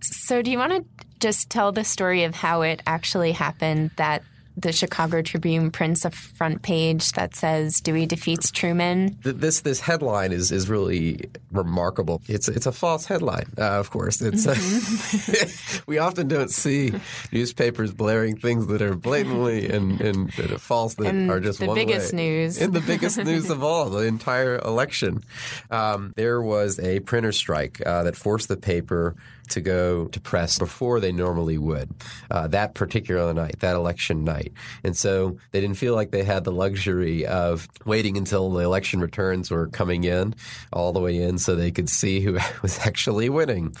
So, 0.00 0.42
do 0.42 0.50
you 0.50 0.58
want 0.58 0.72
to 0.72 1.06
just 1.20 1.50
tell 1.50 1.72
the 1.72 1.84
story 1.84 2.24
of 2.24 2.34
how 2.34 2.62
it 2.62 2.82
actually 2.86 3.32
happened 3.32 3.90
that 3.96 4.22
the 4.60 4.72
Chicago 4.72 5.22
Tribune 5.22 5.70
prints 5.70 6.04
a 6.04 6.10
front 6.10 6.62
page 6.62 7.12
that 7.12 7.36
says 7.36 7.80
Dewey 7.80 8.06
defeats 8.06 8.50
Truman? 8.50 9.16
This 9.22 9.60
this 9.60 9.80
headline 9.80 10.32
is 10.32 10.50
is 10.52 10.68
really 10.68 11.20
remarkable. 11.52 12.22
It's 12.26 12.48
it's 12.48 12.66
a 12.66 12.72
false 12.72 13.06
headline, 13.06 13.46
uh, 13.58 13.78
of 13.78 13.90
course. 13.90 14.20
It's 14.20 14.46
uh, 14.46 15.82
we 15.86 15.98
often 15.98 16.28
don't 16.28 16.50
see 16.50 16.92
newspapers 17.32 17.92
blaring 17.92 18.36
things 18.36 18.66
that 18.68 18.82
are 18.82 18.94
blatantly 18.94 19.68
and, 19.68 20.00
and 20.00 20.30
that 20.32 20.50
are 20.50 20.58
false 20.58 20.94
that 20.94 21.06
And 21.06 21.30
are 21.30 21.40
just 21.40 21.60
the 21.60 21.66
one 21.66 21.74
biggest 21.74 22.12
way. 22.12 22.18
news. 22.22 22.58
In 22.58 22.72
the 22.72 22.80
biggest 22.80 23.18
news 23.18 23.50
of 23.50 23.62
all, 23.62 23.90
the 23.90 24.06
entire 24.06 24.58
election, 24.58 25.22
um, 25.70 26.12
there 26.16 26.40
was 26.42 26.78
a 26.80 27.00
printer 27.00 27.32
strike 27.32 27.80
uh, 27.86 28.02
that 28.04 28.16
forced 28.16 28.48
the 28.48 28.56
paper 28.56 29.14
to 29.50 29.60
go 29.60 30.06
to 30.06 30.20
press 30.20 30.58
before 30.58 31.00
they 31.00 31.12
normally 31.12 31.58
would 31.58 31.90
uh, 32.30 32.48
that 32.48 32.74
particular 32.74 33.32
night, 33.32 33.60
that 33.60 33.76
election 33.76 34.24
night. 34.24 34.52
And 34.84 34.96
so 34.96 35.38
they 35.52 35.60
didn't 35.60 35.76
feel 35.76 35.94
like 35.94 36.10
they 36.10 36.24
had 36.24 36.44
the 36.44 36.52
luxury 36.52 37.26
of 37.26 37.68
waiting 37.84 38.16
until 38.16 38.50
the 38.50 38.64
election 38.64 39.00
returns 39.00 39.50
were 39.50 39.68
coming 39.68 40.04
in, 40.04 40.34
all 40.72 40.92
the 40.92 41.00
way 41.00 41.16
in, 41.16 41.38
so 41.38 41.54
they 41.54 41.70
could 41.70 41.88
see 41.88 42.20
who 42.20 42.32
was 42.62 42.78
actually 42.86 43.28
winning. 43.28 43.74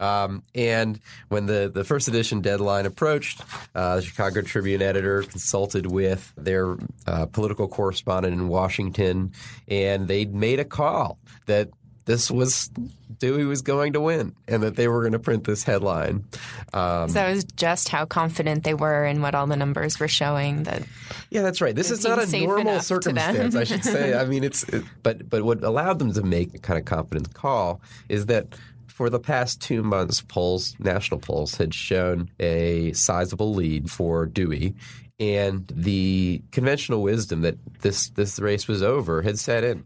Um, 0.00 0.42
and 0.54 1.00
when 1.28 1.46
the, 1.46 1.70
the 1.72 1.84
first 1.84 2.08
edition 2.08 2.40
deadline 2.40 2.86
approached, 2.86 3.42
uh, 3.74 3.96
the 3.96 4.02
Chicago 4.02 4.42
Tribune 4.42 4.82
editor 4.82 5.22
consulted 5.22 5.86
with 5.90 6.32
their 6.36 6.76
uh, 7.06 7.26
political 7.26 7.68
correspondent 7.68 8.34
in 8.34 8.48
Washington, 8.48 9.32
and 9.68 10.08
they 10.08 10.24
made 10.24 10.60
a 10.60 10.64
call 10.64 11.18
that 11.46 11.70
this 12.06 12.30
was 12.30 12.70
Dewey 13.18 13.44
was 13.44 13.62
going 13.62 13.94
to 13.94 14.00
win, 14.00 14.34
and 14.46 14.62
that 14.62 14.76
they 14.76 14.88
were 14.88 15.00
going 15.00 15.12
to 15.12 15.18
print 15.18 15.44
this 15.44 15.62
headline. 15.62 16.24
Um, 16.72 17.08
that 17.10 17.32
was 17.32 17.44
just 17.44 17.88
how 17.88 18.04
confident 18.04 18.64
they 18.64 18.74
were 18.74 19.04
in 19.04 19.22
what 19.22 19.34
all 19.34 19.46
the 19.46 19.56
numbers 19.56 19.98
were 19.98 20.08
showing. 20.08 20.64
That 20.64 20.82
yeah, 21.30 21.42
that's 21.42 21.60
right. 21.60 21.74
This 21.74 21.90
is 21.90 22.04
not 22.04 22.22
a 22.22 22.26
normal 22.26 22.72
enough 22.72 22.86
to 22.88 22.98
them. 22.98 23.16
circumstance, 23.16 23.54
I 23.54 23.64
should 23.64 23.84
say. 23.84 24.14
I 24.18 24.24
mean, 24.26 24.44
it's 24.44 24.64
it, 24.64 24.84
but 25.02 25.28
but 25.30 25.44
what 25.44 25.62
allowed 25.62 25.98
them 25.98 26.12
to 26.12 26.22
make 26.22 26.54
a 26.54 26.58
kind 26.58 26.78
of 26.78 26.84
confident 26.84 27.34
call 27.34 27.80
is 28.08 28.26
that. 28.26 28.48
For 28.86 29.10
the 29.10 29.18
past 29.18 29.60
two 29.60 29.82
months, 29.82 30.20
polls, 30.20 30.76
national 30.78 31.18
polls, 31.18 31.56
had 31.56 31.74
shown 31.74 32.30
a 32.38 32.92
sizable 32.92 33.52
lead 33.52 33.90
for 33.90 34.24
Dewey, 34.24 34.76
and 35.18 35.66
the 35.74 36.42
conventional 36.52 37.02
wisdom 37.02 37.42
that 37.42 37.56
this 37.80 38.10
this 38.10 38.38
race 38.38 38.68
was 38.68 38.84
over 38.84 39.22
had 39.22 39.40
set 39.40 39.64
in. 39.64 39.84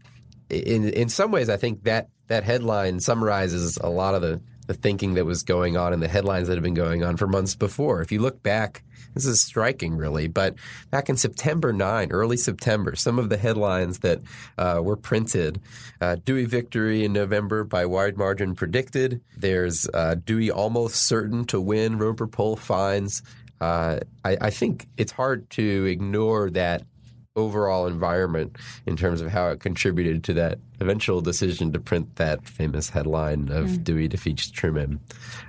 In 0.49 0.89
in 0.89 1.09
some 1.09 1.31
ways, 1.31 1.49
I 1.49 1.57
think 1.57 1.83
that 1.83 2.09
that 2.27 2.43
headline 2.43 2.99
summarizes 2.99 3.77
a 3.77 3.89
lot 3.89 4.15
of 4.15 4.21
the 4.21 4.41
the 4.67 4.75
thinking 4.75 5.15
that 5.15 5.25
was 5.25 5.41
going 5.41 5.77
on 5.77 5.93
and 5.93 6.01
the 6.01 6.07
headlines 6.07 6.47
that 6.47 6.53
have 6.53 6.63
been 6.63 6.75
going 6.75 7.03
on 7.03 7.17
for 7.17 7.25
months 7.25 7.55
before. 7.55 8.03
If 8.03 8.11
you 8.11 8.19
look 8.21 8.43
back, 8.43 8.83
this 9.15 9.25
is 9.25 9.41
striking, 9.41 9.97
really. 9.97 10.27
But 10.27 10.55
back 10.91 11.09
in 11.09 11.17
September 11.17 11.73
9, 11.73 12.11
early 12.11 12.37
September, 12.37 12.95
some 12.95 13.17
of 13.17 13.29
the 13.29 13.37
headlines 13.37 13.99
that 13.99 14.19
uh, 14.59 14.79
were 14.83 14.95
printed 14.95 15.59
uh, 16.01 16.17
Dewey 16.23 16.45
victory 16.45 17.03
in 17.03 17.13
November 17.13 17.63
by 17.63 17.87
wide 17.87 18.15
margin 18.15 18.53
predicted. 18.53 19.21
There's 19.35 19.89
uh, 19.91 20.17
Dewey 20.23 20.51
almost 20.51 21.03
certain 21.05 21.45
to 21.45 21.59
win, 21.59 21.97
Roper 21.97 22.27
poll 22.27 22.55
finds. 22.55 23.23
Uh, 23.59 23.99
I, 24.23 24.37
I 24.39 24.49
think 24.51 24.87
it's 24.97 25.11
hard 25.11 25.49
to 25.51 25.85
ignore 25.85 26.51
that 26.51 26.83
overall 27.39 27.87
environment 27.87 28.55
in 28.85 28.95
terms 28.95 29.21
of 29.21 29.31
how 29.31 29.49
it 29.49 29.59
contributed 29.59 30.23
to 30.25 30.33
that 30.33 30.59
eventual 30.79 31.21
decision 31.21 31.71
to 31.73 31.79
print 31.79 32.15
that 32.17 32.47
famous 32.47 32.89
headline 32.89 33.49
of 33.49 33.83
Dewey 33.83 34.07
defeats 34.07 34.49
Truman. 34.49 34.99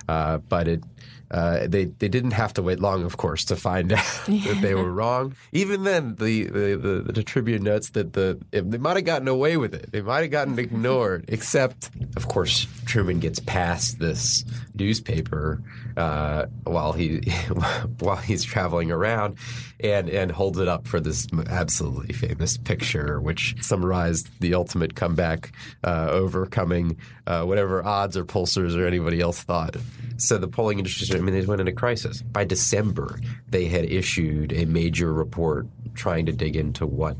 Uh, 0.08 0.38
but 0.38 0.68
it 0.68 0.82
uh, 1.30 1.66
they 1.66 1.84
they 1.84 2.08
didn't 2.08 2.32
have 2.32 2.52
to 2.54 2.62
wait 2.62 2.80
long, 2.80 3.04
of 3.04 3.16
course, 3.16 3.44
to 3.44 3.56
find 3.56 3.92
out 4.00 4.04
that 4.26 4.58
they 4.60 4.74
were 4.74 4.90
wrong. 4.90 5.34
Even 5.52 5.84
then, 5.84 6.16
the 6.16 6.44
the, 6.44 6.76
the, 6.76 7.12
the 7.12 7.22
Tribune 7.22 7.62
notes 7.62 7.90
that 7.90 8.12
the 8.14 8.38
they 8.50 8.78
might 8.78 8.96
have 8.96 9.04
gotten 9.04 9.28
away 9.28 9.56
with 9.56 9.74
it. 9.74 9.92
They 9.92 10.02
might 10.02 10.22
have 10.22 10.30
gotten 10.30 10.58
ignored. 10.58 11.24
Except, 11.28 11.90
of 12.16 12.28
course, 12.28 12.66
Truman 12.86 13.20
gets 13.20 13.38
passed 13.40 13.98
this 13.98 14.44
newspaper 14.74 15.62
uh, 15.96 16.46
while 16.64 16.92
he 16.92 17.20
while 18.00 18.16
he's 18.16 18.42
traveling 18.42 18.90
around, 18.90 19.36
and 19.78 20.08
and 20.08 20.32
holds 20.32 20.58
it 20.58 20.68
up 20.68 20.88
for 20.88 20.98
this 20.98 21.28
absolutely 21.48 22.14
famous 22.14 22.56
picture, 22.56 23.20
which 23.20 23.54
summarized 23.60 24.28
the 24.40 24.54
ultimate 24.54 24.96
comeback, 24.96 25.52
uh, 25.84 26.08
overcoming 26.10 26.96
uh, 27.26 27.44
whatever 27.44 27.84
odds 27.84 28.16
or 28.16 28.24
pollsters 28.24 28.76
or 28.76 28.86
anybody 28.86 29.20
else 29.20 29.42
thought. 29.42 29.76
So 30.16 30.36
the 30.36 30.48
polling 30.48 30.78
industry, 30.78 31.19
I 31.20 31.22
mean, 31.22 31.34
they 31.38 31.44
went 31.44 31.60
into 31.60 31.72
crisis. 31.72 32.22
By 32.22 32.44
December, 32.44 33.20
they 33.48 33.66
had 33.66 33.84
issued 33.84 34.52
a 34.52 34.64
major 34.64 35.12
report 35.12 35.66
trying 35.94 36.26
to 36.26 36.32
dig 36.32 36.56
into 36.56 36.86
what 36.86 37.16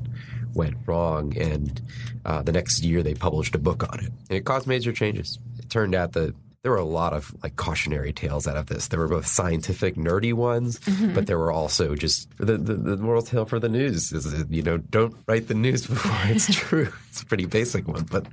went 0.55 0.77
wrong, 0.87 1.37
and 1.37 1.81
uh, 2.25 2.43
the 2.43 2.53
next 2.53 2.83
year 2.83 3.03
they 3.03 3.15
published 3.15 3.55
a 3.55 3.59
book 3.59 3.85
on 3.93 4.01
it, 4.01 4.13
and 4.29 4.39
it 4.39 4.45
caused 4.45 4.67
major 4.67 4.93
changes. 4.93 5.39
It 5.59 5.69
turned 5.69 5.95
out 5.95 6.13
that 6.13 6.35
there 6.63 6.73
were 6.73 6.79
a 6.79 6.85
lot 6.85 7.13
of 7.13 7.35
like 7.43 7.57
cautionary 7.57 8.13
tales 8.13 8.47
out 8.47 8.57
of 8.57 8.67
this. 8.67 8.89
There 8.89 8.99
were 8.99 9.09
both 9.09 9.27
scientific, 9.27 9.97
nerdy 9.97 10.33
ones, 10.33 10.81
but 11.15 11.27
there 11.27 11.39
were 11.39 11.53
also 11.53 11.95
just 11.95 12.29
the, 12.39 12.57
the, 12.57 12.75
the 12.75 12.97
moral 12.97 13.23
tale 13.23 13.45
for 13.47 13.59
the 13.59 13.69
news 13.69 14.13
is 14.13 14.45
you 14.51 14.63
know 14.63 14.79
don't 14.79 15.15
write 15.27 15.49
the 15.49 15.55
news 15.55 15.87
before 15.87 16.13
it's 16.25 16.47
true. 16.55 16.93
It's 17.11 17.23
a 17.23 17.27
pretty 17.27 17.47
basic 17.47 17.87
one, 17.87 18.05
but 18.05 18.27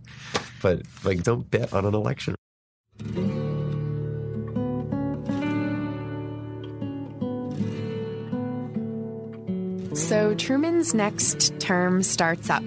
but 0.61 0.81
like 1.03 1.23
don't 1.23 1.49
bet 1.49 1.73
on 1.73 1.85
an 1.85 1.93
election. 1.93 2.35
So 9.97 10.35
Truman's 10.35 10.93
next 10.93 11.59
term 11.59 12.03
starts 12.03 12.51
up, 12.51 12.63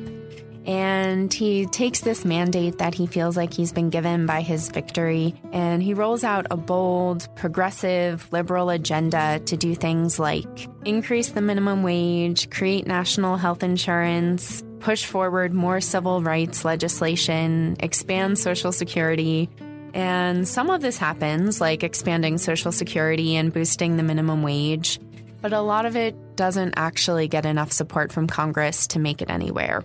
And 0.67 1.33
he 1.33 1.67
takes 1.67 2.01
this 2.01 2.25
mandate 2.25 2.79
that 2.79 2.95
he 2.95 3.07
feels 3.07 3.37
like 3.37 3.53
he's 3.55 3.73
been 3.73 3.89
given 3.89 4.27
by 4.27 4.43
his 4.43 4.69
victory, 4.69 5.35
and 5.53 5.83
he 5.83 5.95
rolls 5.95 6.23
out 6.23 6.47
a 6.51 6.57
bold, 6.57 7.29
progressive, 7.37 8.31
liberal 8.33 8.69
agenda 8.69 9.41
to 9.47 9.57
do 9.57 9.75
things 9.75 10.19
like 10.19 10.69
increase 10.85 11.31
the 11.31 11.41
minimum 11.41 11.83
wage, 11.83 12.51
create 12.51 12.87
national 12.87 13.37
health 13.37 13.63
insurance, 13.63 14.63
push 14.81 15.05
forward 15.07 15.55
more 15.55 15.81
civil 15.81 16.23
rights 16.23 16.65
legislation, 16.65 17.77
expand 17.81 18.39
Social 18.39 18.73
Security. 18.73 19.49
And 19.95 20.47
some 20.47 20.69
of 20.69 20.83
this 20.83 20.99
happens, 20.99 21.61
like 21.61 21.83
expanding 21.83 22.39
Social 22.39 22.71
Security 22.71 23.37
and 23.37 23.53
boosting 23.53 23.97
the 23.97 24.03
minimum 24.03 24.43
wage, 24.43 25.01
but 25.41 25.53
a 25.53 25.61
lot 25.61 25.87
of 25.87 25.97
it 25.97 26.15
doesn't 26.37 26.75
actually 26.77 27.29
get 27.29 27.47
enough 27.47 27.73
support 27.73 28.13
from 28.13 28.27
Congress 28.27 28.87
to 28.89 28.99
make 28.99 29.23
it 29.23 29.31
anywhere. 29.31 29.85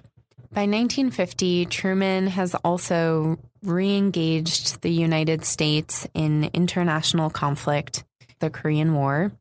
By 0.51 0.61
1950, 0.61 1.65
Truman 1.65 2.27
has 2.27 2.55
also 2.55 3.37
re 3.61 3.97
engaged 3.97 4.81
the 4.81 4.91
United 4.91 5.43
States 5.43 6.07
in 6.13 6.45
international 6.53 7.29
conflict, 7.29 8.03
the 8.39 8.49
Korean 8.49 8.93
War. 8.93 9.31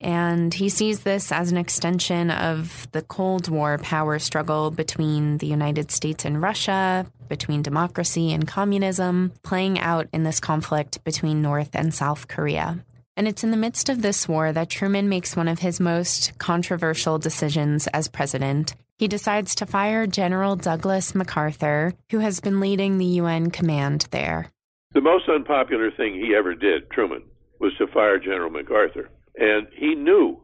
And 0.00 0.52
he 0.52 0.68
sees 0.68 1.00
this 1.00 1.32
as 1.32 1.50
an 1.50 1.56
extension 1.56 2.30
of 2.30 2.86
the 2.92 3.00
Cold 3.00 3.48
War 3.48 3.78
power 3.78 4.18
struggle 4.18 4.70
between 4.70 5.38
the 5.38 5.46
United 5.46 5.90
States 5.90 6.26
and 6.26 6.42
Russia, 6.42 7.06
between 7.28 7.62
democracy 7.62 8.30
and 8.30 8.46
communism, 8.46 9.32
playing 9.42 9.80
out 9.80 10.08
in 10.12 10.24
this 10.24 10.40
conflict 10.40 11.02
between 11.04 11.40
North 11.40 11.70
and 11.72 11.94
South 11.94 12.28
Korea. 12.28 12.84
And 13.16 13.28
it's 13.28 13.44
in 13.44 13.52
the 13.52 13.56
midst 13.56 13.88
of 13.88 14.02
this 14.02 14.28
war 14.28 14.52
that 14.52 14.68
Truman 14.68 15.08
makes 15.08 15.36
one 15.36 15.46
of 15.46 15.60
his 15.60 15.78
most 15.78 16.36
controversial 16.38 17.18
decisions 17.18 17.86
as 17.88 18.08
president. 18.08 18.74
He 18.98 19.06
decides 19.06 19.54
to 19.56 19.66
fire 19.66 20.06
General 20.06 20.56
Douglas 20.56 21.14
MacArthur, 21.14 21.94
who 22.10 22.18
has 22.18 22.40
been 22.40 22.58
leading 22.58 22.98
the 22.98 23.04
UN 23.04 23.50
command 23.50 24.08
there. 24.10 24.50
The 24.94 25.00
most 25.00 25.28
unpopular 25.28 25.90
thing 25.90 26.14
he 26.14 26.34
ever 26.34 26.54
did, 26.54 26.90
Truman, 26.90 27.22
was 27.60 27.72
to 27.78 27.86
fire 27.86 28.18
General 28.18 28.50
MacArthur. 28.50 29.08
And 29.36 29.68
he 29.72 29.94
knew 29.94 30.40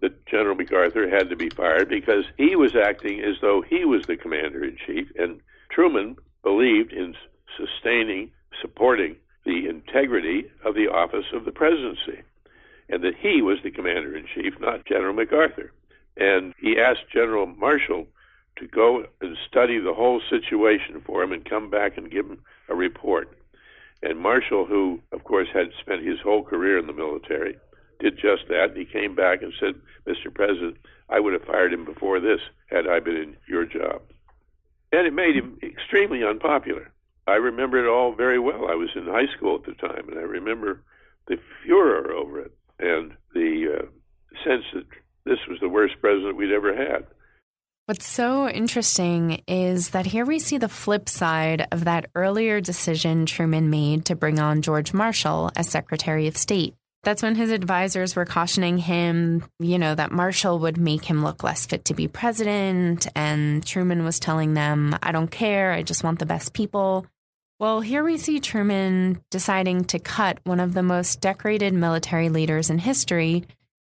that 0.00 0.26
General 0.26 0.54
MacArthur 0.54 1.08
had 1.08 1.30
to 1.30 1.36
be 1.36 1.50
fired 1.50 1.88
because 1.88 2.24
he 2.36 2.56
was 2.56 2.74
acting 2.74 3.20
as 3.20 3.36
though 3.40 3.62
he 3.62 3.84
was 3.84 4.04
the 4.06 4.16
commander 4.16 4.64
in 4.64 4.76
chief. 4.86 5.08
And 5.16 5.40
Truman 5.70 6.16
believed 6.42 6.92
in 6.92 7.14
sustaining, 7.56 8.30
supporting 8.60 9.16
the 9.44 9.66
integrity 9.68 10.50
of 10.64 10.74
the 10.74 10.88
office 11.14 11.32
of 11.32 11.44
the 11.44 11.52
presidency, 11.52 12.22
and 12.88 13.02
that 13.02 13.14
he 13.16 13.42
was 13.42 13.58
the 13.62 13.70
commander 13.70 14.16
in 14.16 14.26
chief, 14.34 14.54
not 14.60 14.86
General 14.86 15.14
MacArthur. 15.14 15.72
And 16.16 16.54
he 16.58 16.78
asked 16.78 17.10
General 17.12 17.46
Marshall 17.46 18.06
to 18.56 18.66
go 18.68 19.04
and 19.20 19.36
study 19.48 19.78
the 19.78 19.94
whole 19.94 20.20
situation 20.30 21.02
for 21.04 21.22
him 21.22 21.32
and 21.32 21.44
come 21.44 21.70
back 21.70 21.96
and 21.96 22.10
give 22.10 22.26
him 22.26 22.38
a 22.68 22.74
report. 22.74 23.36
And 24.02 24.18
Marshall, 24.18 24.66
who, 24.66 25.00
of 25.12 25.24
course, 25.24 25.48
had 25.52 25.70
spent 25.80 26.06
his 26.06 26.20
whole 26.20 26.44
career 26.44 26.78
in 26.78 26.86
the 26.86 26.92
military, 26.92 27.56
did 28.00 28.18
just 28.18 28.48
that. 28.48 28.70
And 28.70 28.76
he 28.76 28.84
came 28.84 29.14
back 29.14 29.42
and 29.42 29.52
said, 29.58 29.74
Mr. 30.06 30.32
President, 30.32 30.76
I 31.08 31.20
would 31.20 31.32
have 31.32 31.44
fired 31.44 31.72
him 31.72 31.84
before 31.84 32.20
this 32.20 32.40
had 32.66 32.86
I 32.86 33.00
been 33.00 33.16
in 33.16 33.36
your 33.48 33.64
job. 33.64 34.02
And 34.92 35.06
it 35.06 35.14
made 35.14 35.34
him 35.34 35.58
extremely 35.62 36.22
unpopular. 36.22 36.92
I 37.26 37.36
remember 37.36 37.82
it 37.82 37.88
all 37.88 38.12
very 38.12 38.38
well. 38.38 38.68
I 38.68 38.74
was 38.74 38.90
in 38.94 39.06
high 39.06 39.26
school 39.34 39.56
at 39.56 39.64
the 39.64 39.72
time, 39.74 40.08
and 40.08 40.18
I 40.18 40.22
remember 40.22 40.82
the 41.26 41.36
furor 41.62 42.12
over 42.12 42.40
it 42.40 42.52
and 42.78 43.12
the 43.32 43.78
uh, 43.78 43.86
sense 44.44 44.64
that 44.74 44.84
this 45.24 45.38
was 45.48 45.58
the 45.60 45.68
worst 45.68 45.94
president 46.00 46.36
we'd 46.36 46.52
ever 46.52 46.74
had. 46.76 47.06
What's 47.86 48.06
so 48.06 48.48
interesting 48.48 49.42
is 49.46 49.90
that 49.90 50.06
here 50.06 50.24
we 50.24 50.38
see 50.38 50.56
the 50.56 50.70
flip 50.70 51.06
side 51.06 51.66
of 51.70 51.84
that 51.84 52.06
earlier 52.14 52.60
decision 52.62 53.26
Truman 53.26 53.68
made 53.68 54.06
to 54.06 54.16
bring 54.16 54.38
on 54.38 54.62
George 54.62 54.94
Marshall 54.94 55.50
as 55.54 55.68
Secretary 55.68 56.26
of 56.26 56.36
State. 56.36 56.74
That's 57.02 57.22
when 57.22 57.34
his 57.34 57.50
advisors 57.50 58.16
were 58.16 58.24
cautioning 58.24 58.78
him, 58.78 59.44
you 59.58 59.78
know, 59.78 59.94
that 59.94 60.12
Marshall 60.12 60.58
would 60.60 60.78
make 60.78 61.04
him 61.04 61.22
look 61.22 61.44
less 61.44 61.66
fit 61.66 61.84
to 61.84 61.94
be 61.94 62.08
president. 62.08 63.06
And 63.14 63.64
Truman 63.66 64.02
was 64.02 64.18
telling 64.18 64.54
them, 64.54 64.96
I 65.02 65.12
don't 65.12 65.30
care, 65.30 65.70
I 65.72 65.82
just 65.82 66.02
want 66.02 66.18
the 66.18 66.26
best 66.26 66.54
people. 66.54 67.06
Well, 67.60 67.80
here 67.80 68.02
we 68.02 68.18
see 68.18 68.40
Truman 68.40 69.22
deciding 69.30 69.84
to 69.84 70.00
cut 70.00 70.40
one 70.42 70.58
of 70.58 70.74
the 70.74 70.82
most 70.82 71.20
decorated 71.20 71.72
military 71.72 72.28
leaders 72.28 72.68
in 72.68 72.78
history, 72.78 73.44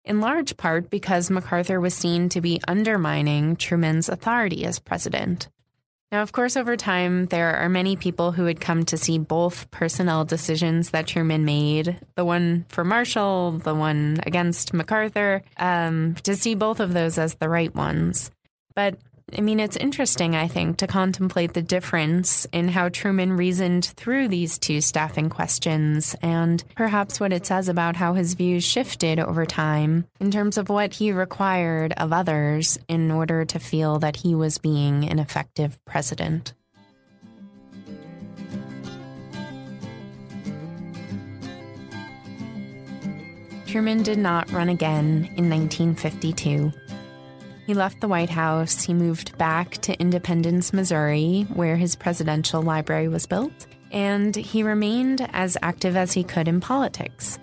in 0.04 0.19
large 0.19 0.58
part 0.58 0.89
because 0.89 1.32
MacArthur 1.32 1.80
was 1.80 1.93
seen 1.93 2.28
to 2.30 2.41
be 2.41 2.60
undermining 2.67 3.56
Truman's 3.56 4.10
authority 4.10 4.65
as 4.65 4.80
president. 4.80 5.47
Now, 6.12 6.21
of 6.21 6.34
course, 6.34 6.58
over 6.58 6.76
time, 6.76 7.26
there 7.28 7.56
are 7.56 7.69
many 7.69 7.95
people 7.95 8.34
who 8.34 8.43
would 8.43 8.60
come 8.60 8.84
to 8.86 8.97
see 8.97 9.17
both 9.17 9.71
personnel 9.71 10.26
decisions 10.26 10.89
that 10.89 11.08
Truman 11.08 11.45
made 11.45 11.97
the 12.15 12.26
one 12.26 12.65
for 12.67 12.84
Marshall, 12.84 13.60
the 13.63 13.73
one 13.73 14.19
against 14.23 14.73
MacArthur 14.73 15.41
um, 15.58 16.15
to 16.23 16.36
see 16.36 16.54
both 16.54 16.82
of 16.82 16.93
those 16.93 17.17
as 17.17 17.36
the 17.36 17.49
right 17.49 17.73
ones. 17.73 18.30
But 18.76 18.97
I 19.36 19.41
mean, 19.41 19.60
it's 19.60 19.78
interesting, 19.78 20.36
I 20.36 20.48
think, 20.48 20.78
to 20.78 20.88
contemplate 20.88 21.54
the 21.54 21.62
difference 21.62 22.46
in 22.52 22.67
how 22.67 22.89
Truman 22.89 23.34
reasoned 23.34 23.86
through 23.86 24.28
these 24.28 24.58
two 24.58 24.82
staffing 24.82 25.30
questions 25.30 26.15
and 26.22 26.63
perhaps 26.76 27.19
what 27.19 27.34
it 27.34 27.46
says 27.46 27.67
about 27.67 27.96
how 27.96 28.13
his 28.13 28.36
views 28.36 28.63
shifted 28.63 29.19
over 29.19 29.46
time 29.46 30.06
in 30.19 30.30
terms 30.30 30.58
of 30.58 30.69
what 30.69 30.93
he 30.93 31.12
required 31.12 31.93
of 31.98 32.13
others 32.13 32.78
in 32.88 33.10
order 33.12 33.46
to 33.46 33.60
feel 33.60 34.00
that 34.00 34.17
he 34.17 34.36
was 34.36 34.58
being 34.58 35.10
an 35.10 35.19
effective 35.19 35.80
president. 35.86 36.54
Truman 43.65 44.04
did 44.04 44.19
not 44.19 44.52
run 44.52 44.69
again 44.69 45.28
in 45.36 45.50
1952. 45.50 46.72
He 47.65 47.73
left 47.73 48.02
the 48.02 48.08
White 48.08 48.30
House. 48.30 48.84
He 48.84 48.93
moved 48.93 49.38
back 49.38 49.73
to 49.84 49.99
Independence, 49.99 50.73
Missouri, 50.73 51.47
where 51.54 51.78
his 51.78 51.95
presidential 51.95 52.62
library 52.62 53.08
was 53.08 53.26
built, 53.26 53.67
and 53.91 54.36
he 54.36 54.63
remained 54.63 55.28
as 55.32 55.58
active 55.62 55.95
as 55.95 56.12
he 56.12 56.23
could 56.23 56.47
in 56.47 56.60
politics. 56.60 57.39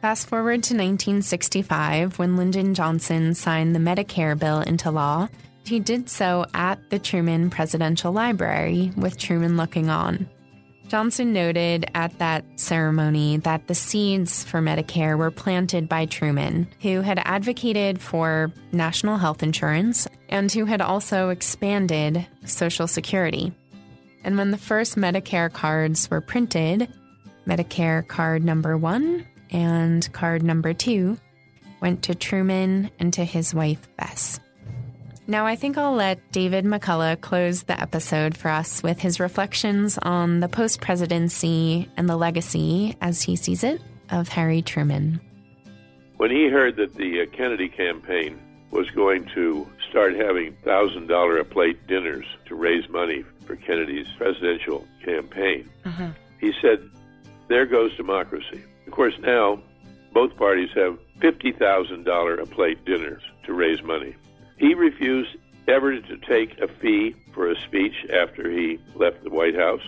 Fast 0.00 0.26
forward 0.26 0.64
to 0.64 0.74
1965, 0.74 2.18
when 2.18 2.36
Lyndon 2.36 2.74
Johnson 2.74 3.34
signed 3.34 3.72
the 3.72 3.78
Medicare 3.78 4.36
bill 4.36 4.60
into 4.60 4.90
law, 4.90 5.28
he 5.64 5.78
did 5.78 6.10
so 6.10 6.44
at 6.54 6.90
the 6.90 6.98
Truman 6.98 7.48
Presidential 7.48 8.12
Library, 8.12 8.90
with 8.96 9.16
Truman 9.16 9.56
looking 9.56 9.88
on. 9.88 10.28
Johnson 10.92 11.32
noted 11.32 11.86
at 11.94 12.18
that 12.18 12.44
ceremony 12.56 13.38
that 13.38 13.66
the 13.66 13.74
seeds 13.74 14.44
for 14.44 14.60
Medicare 14.60 15.16
were 15.16 15.30
planted 15.30 15.88
by 15.88 16.04
Truman, 16.04 16.68
who 16.82 17.00
had 17.00 17.18
advocated 17.24 17.98
for 17.98 18.52
national 18.72 19.16
health 19.16 19.42
insurance 19.42 20.06
and 20.28 20.52
who 20.52 20.66
had 20.66 20.82
also 20.82 21.30
expanded 21.30 22.26
Social 22.44 22.86
Security. 22.86 23.54
And 24.22 24.36
when 24.36 24.50
the 24.50 24.58
first 24.58 24.96
Medicare 24.96 25.50
cards 25.50 26.10
were 26.10 26.20
printed, 26.20 26.92
Medicare 27.46 28.06
card 28.06 28.44
number 28.44 28.76
one 28.76 29.26
and 29.50 30.12
card 30.12 30.42
number 30.42 30.74
two 30.74 31.16
went 31.80 32.02
to 32.02 32.14
Truman 32.14 32.90
and 32.98 33.14
to 33.14 33.24
his 33.24 33.54
wife, 33.54 33.88
Bess. 33.96 34.40
Now, 35.26 35.46
I 35.46 35.54
think 35.54 35.78
I'll 35.78 35.94
let 35.94 36.32
David 36.32 36.64
McCullough 36.64 37.20
close 37.20 37.62
the 37.62 37.80
episode 37.80 38.36
for 38.36 38.48
us 38.48 38.82
with 38.82 38.98
his 38.98 39.20
reflections 39.20 39.96
on 39.98 40.40
the 40.40 40.48
post 40.48 40.80
presidency 40.80 41.88
and 41.96 42.08
the 42.08 42.16
legacy, 42.16 42.96
as 43.00 43.22
he 43.22 43.36
sees 43.36 43.62
it, 43.62 43.80
of 44.10 44.28
Harry 44.28 44.62
Truman. 44.62 45.20
When 46.16 46.30
he 46.30 46.48
heard 46.48 46.76
that 46.76 46.94
the 46.94 47.22
uh, 47.22 47.26
Kennedy 47.26 47.68
campaign 47.68 48.40
was 48.72 48.90
going 48.90 49.24
to 49.34 49.66
start 49.88 50.16
having 50.16 50.56
$1,000 50.64 51.40
a 51.40 51.44
plate 51.44 51.86
dinners 51.86 52.26
to 52.46 52.56
raise 52.56 52.88
money 52.88 53.24
for 53.46 53.54
Kennedy's 53.54 54.08
presidential 54.16 54.86
campaign, 55.04 55.70
uh-huh. 55.84 56.10
he 56.40 56.52
said, 56.60 56.88
There 57.48 57.66
goes 57.66 57.96
democracy. 57.96 58.62
Of 58.86 58.92
course, 58.92 59.14
now 59.20 59.62
both 60.12 60.36
parties 60.36 60.70
have 60.74 60.98
$50,000 61.20 62.42
a 62.42 62.46
plate 62.46 62.84
dinners 62.84 63.22
to 63.44 63.52
raise 63.52 63.82
money. 63.82 64.16
He 64.62 64.74
refused 64.74 65.36
ever 65.66 65.98
to 66.00 66.16
take 66.18 66.60
a 66.60 66.68
fee 66.68 67.16
for 67.34 67.50
a 67.50 67.60
speech 67.62 68.06
after 68.12 68.48
he 68.48 68.78
left 68.94 69.24
the 69.24 69.30
White 69.30 69.56
House 69.56 69.82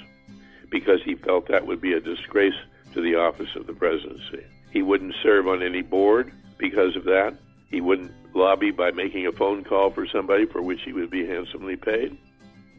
because 0.68 1.00
he 1.04 1.14
felt 1.14 1.46
that 1.46 1.64
would 1.64 1.80
be 1.80 1.92
a 1.92 2.00
disgrace 2.00 2.56
to 2.92 3.00
the 3.00 3.14
office 3.14 3.54
of 3.54 3.68
the 3.68 3.72
presidency. 3.72 4.44
He 4.72 4.82
wouldn't 4.82 5.14
serve 5.22 5.46
on 5.46 5.62
any 5.62 5.82
board 5.82 6.32
because 6.58 6.96
of 6.96 7.04
that. 7.04 7.36
He 7.70 7.80
wouldn't 7.80 8.10
lobby 8.34 8.72
by 8.72 8.90
making 8.90 9.28
a 9.28 9.32
phone 9.32 9.62
call 9.62 9.90
for 9.90 10.08
somebody 10.08 10.44
for 10.44 10.60
which 10.60 10.80
he 10.84 10.92
would 10.92 11.08
be 11.08 11.24
handsomely 11.24 11.76
paid. 11.76 12.18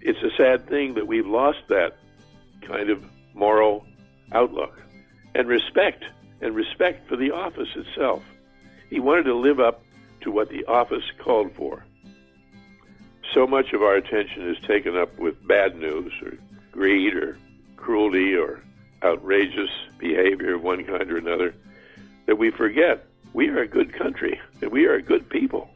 It's 0.02 0.22
a 0.22 0.36
sad 0.36 0.68
thing 0.68 0.96
that 0.96 1.08
we've 1.08 1.26
lost 1.26 1.60
that 1.70 1.96
kind 2.68 2.90
of 2.90 3.06
moral 3.34 3.86
outlook 4.34 4.82
and 5.34 5.48
respect 5.48 6.04
and 6.42 6.54
respect 6.56 7.08
for 7.08 7.16
the 7.16 7.32
office 7.32 7.70
itself. 7.74 8.22
He 8.90 9.00
wanted 9.00 9.24
to 9.24 9.36
live 9.36 9.62
up 9.62 9.85
to 10.26 10.32
what 10.32 10.50
the 10.50 10.66
office 10.66 11.06
called 11.24 11.52
for. 11.56 11.86
so 13.34 13.48
much 13.48 13.74
of 13.74 13.82
our 13.82 13.96
attention 13.96 14.50
is 14.50 14.58
taken 14.66 14.98
up 14.98 15.18
with 15.18 15.48
bad 15.48 15.78
news 15.78 16.12
or 16.22 16.34
greed 16.72 17.14
or 17.14 17.38
cruelty 17.76 18.36
or 18.36 18.62
outrageous 19.04 19.70
behavior 19.98 20.56
of 20.56 20.64
one 20.64 20.84
kind 20.84 21.12
or 21.12 21.18
another 21.18 21.54
that 22.26 22.38
we 22.38 22.50
forget 22.50 23.06
we 23.34 23.50
are 23.50 23.60
a 23.60 23.68
good 23.68 23.94
country 23.94 24.40
and 24.62 24.72
we 24.72 24.86
are 24.86 24.96
a 24.96 25.02
good 25.02 25.30
people. 25.30 25.70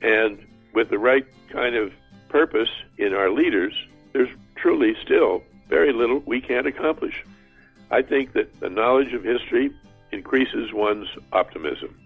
And 0.00 0.38
with 0.72 0.88
the 0.88 0.98
right 0.98 1.26
kind 1.50 1.74
of 1.74 1.92
purpose 2.28 2.70
in 2.96 3.12
our 3.12 3.30
leaders, 3.30 3.74
there's 4.12 4.30
truly 4.56 4.94
still 5.02 5.42
very 5.68 5.92
little 5.92 6.20
we 6.24 6.40
can't 6.40 6.66
accomplish. 6.66 7.24
I 7.90 8.02
think 8.02 8.32
that 8.32 8.60
the 8.60 8.70
knowledge 8.70 9.12
of 9.12 9.24
history 9.24 9.72
increases 10.12 10.72
one's 10.72 11.08
optimism. 11.32 11.98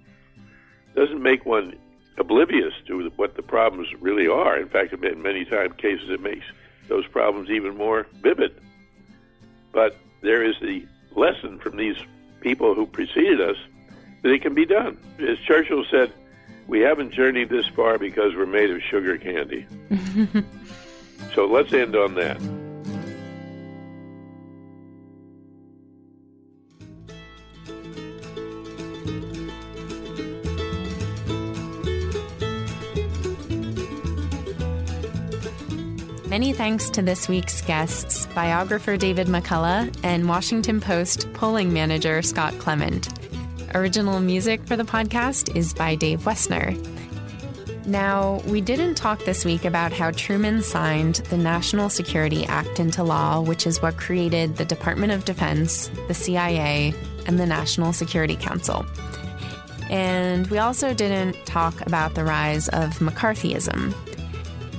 Doesn't 0.96 1.22
make 1.22 1.46
one 1.46 1.76
oblivious 2.18 2.72
to 2.86 3.12
what 3.16 3.36
the 3.36 3.42
problems 3.42 3.88
really 4.00 4.26
are. 4.26 4.58
In 4.58 4.68
fact, 4.68 4.92
in 4.92 5.22
many 5.22 5.44
times 5.44 5.74
cases, 5.76 6.10
it 6.10 6.20
makes 6.20 6.46
those 6.88 7.06
problems 7.06 7.50
even 7.50 7.76
more 7.76 8.06
vivid. 8.22 8.58
But 9.72 9.96
there 10.22 10.42
is 10.42 10.56
the 10.60 10.86
lesson 11.14 11.58
from 11.58 11.76
these 11.76 11.96
people 12.40 12.74
who 12.74 12.86
preceded 12.86 13.40
us 13.40 13.56
that 14.22 14.32
it 14.32 14.40
can 14.40 14.54
be 14.54 14.64
done. 14.64 14.98
As 15.18 15.38
Churchill 15.38 15.84
said, 15.90 16.12
we 16.66 16.80
haven't 16.80 17.12
journeyed 17.12 17.48
this 17.48 17.66
far 17.68 17.98
because 17.98 18.34
we're 18.34 18.46
made 18.46 18.70
of 18.70 18.82
sugar 18.82 19.18
candy. 19.18 19.66
so 21.34 21.46
let's 21.46 21.72
end 21.72 21.94
on 21.94 22.14
that. 22.14 22.40
Many 36.36 36.52
thanks 36.52 36.90
to 36.90 37.00
this 37.00 37.30
week's 37.30 37.62
guests, 37.62 38.26
biographer 38.34 38.98
David 38.98 39.26
McCullough 39.26 39.98
and 40.04 40.28
Washington 40.28 40.82
Post 40.82 41.32
polling 41.32 41.72
manager 41.72 42.20
Scott 42.20 42.52
Clement. 42.58 43.08
Original 43.74 44.20
music 44.20 44.62
for 44.66 44.76
the 44.76 44.84
podcast 44.84 45.56
is 45.56 45.72
by 45.72 45.94
Dave 45.94 46.20
Wessner. 46.26 46.76
Now, 47.86 48.42
we 48.44 48.60
didn't 48.60 48.96
talk 48.96 49.24
this 49.24 49.46
week 49.46 49.64
about 49.64 49.94
how 49.94 50.10
Truman 50.10 50.62
signed 50.62 51.14
the 51.30 51.38
National 51.38 51.88
Security 51.88 52.44
Act 52.44 52.80
into 52.80 53.02
law, 53.02 53.40
which 53.40 53.66
is 53.66 53.80
what 53.80 53.96
created 53.96 54.58
the 54.58 54.66
Department 54.66 55.12
of 55.12 55.24
Defense, 55.24 55.90
the 56.06 56.12
CIA, 56.12 56.92
and 57.24 57.40
the 57.40 57.46
National 57.46 57.94
Security 57.94 58.36
Council. 58.36 58.84
And 59.88 60.48
we 60.48 60.58
also 60.58 60.92
didn't 60.92 61.46
talk 61.46 61.80
about 61.86 62.14
the 62.14 62.24
rise 62.24 62.68
of 62.68 62.98
McCarthyism. 62.98 63.94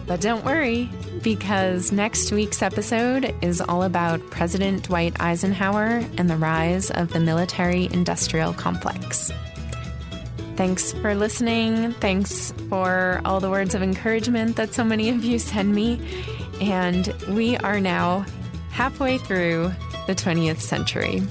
But 0.05 0.21
don't 0.21 0.45
worry, 0.45 0.89
because 1.27 1.91
next 1.91 2.31
week's 2.31 2.61
episode 2.61 3.35
is 3.41 3.59
all 3.59 3.83
about 3.83 4.21
President 4.29 4.83
Dwight 4.83 5.13
Eisenhower 5.19 6.01
and 6.17 6.29
the 6.29 6.37
rise 6.37 6.89
of 6.89 7.11
the 7.11 7.19
military 7.19 7.89
industrial 7.91 8.53
complex. 8.53 9.29
Thanks 10.55 10.93
for 10.93 11.15
listening. 11.15 11.91
Thanks 11.91 12.53
for 12.69 13.19
all 13.25 13.41
the 13.41 13.49
words 13.49 13.75
of 13.75 13.83
encouragement 13.83 14.55
that 14.55 14.73
so 14.73 14.85
many 14.85 15.09
of 15.09 15.25
you 15.25 15.37
send 15.37 15.75
me. 15.75 15.99
And 16.61 17.13
we 17.27 17.57
are 17.57 17.81
now 17.81 18.25
halfway 18.69 19.17
through 19.17 19.73
the 20.07 20.15
20th 20.15 20.61
century. 20.61 21.23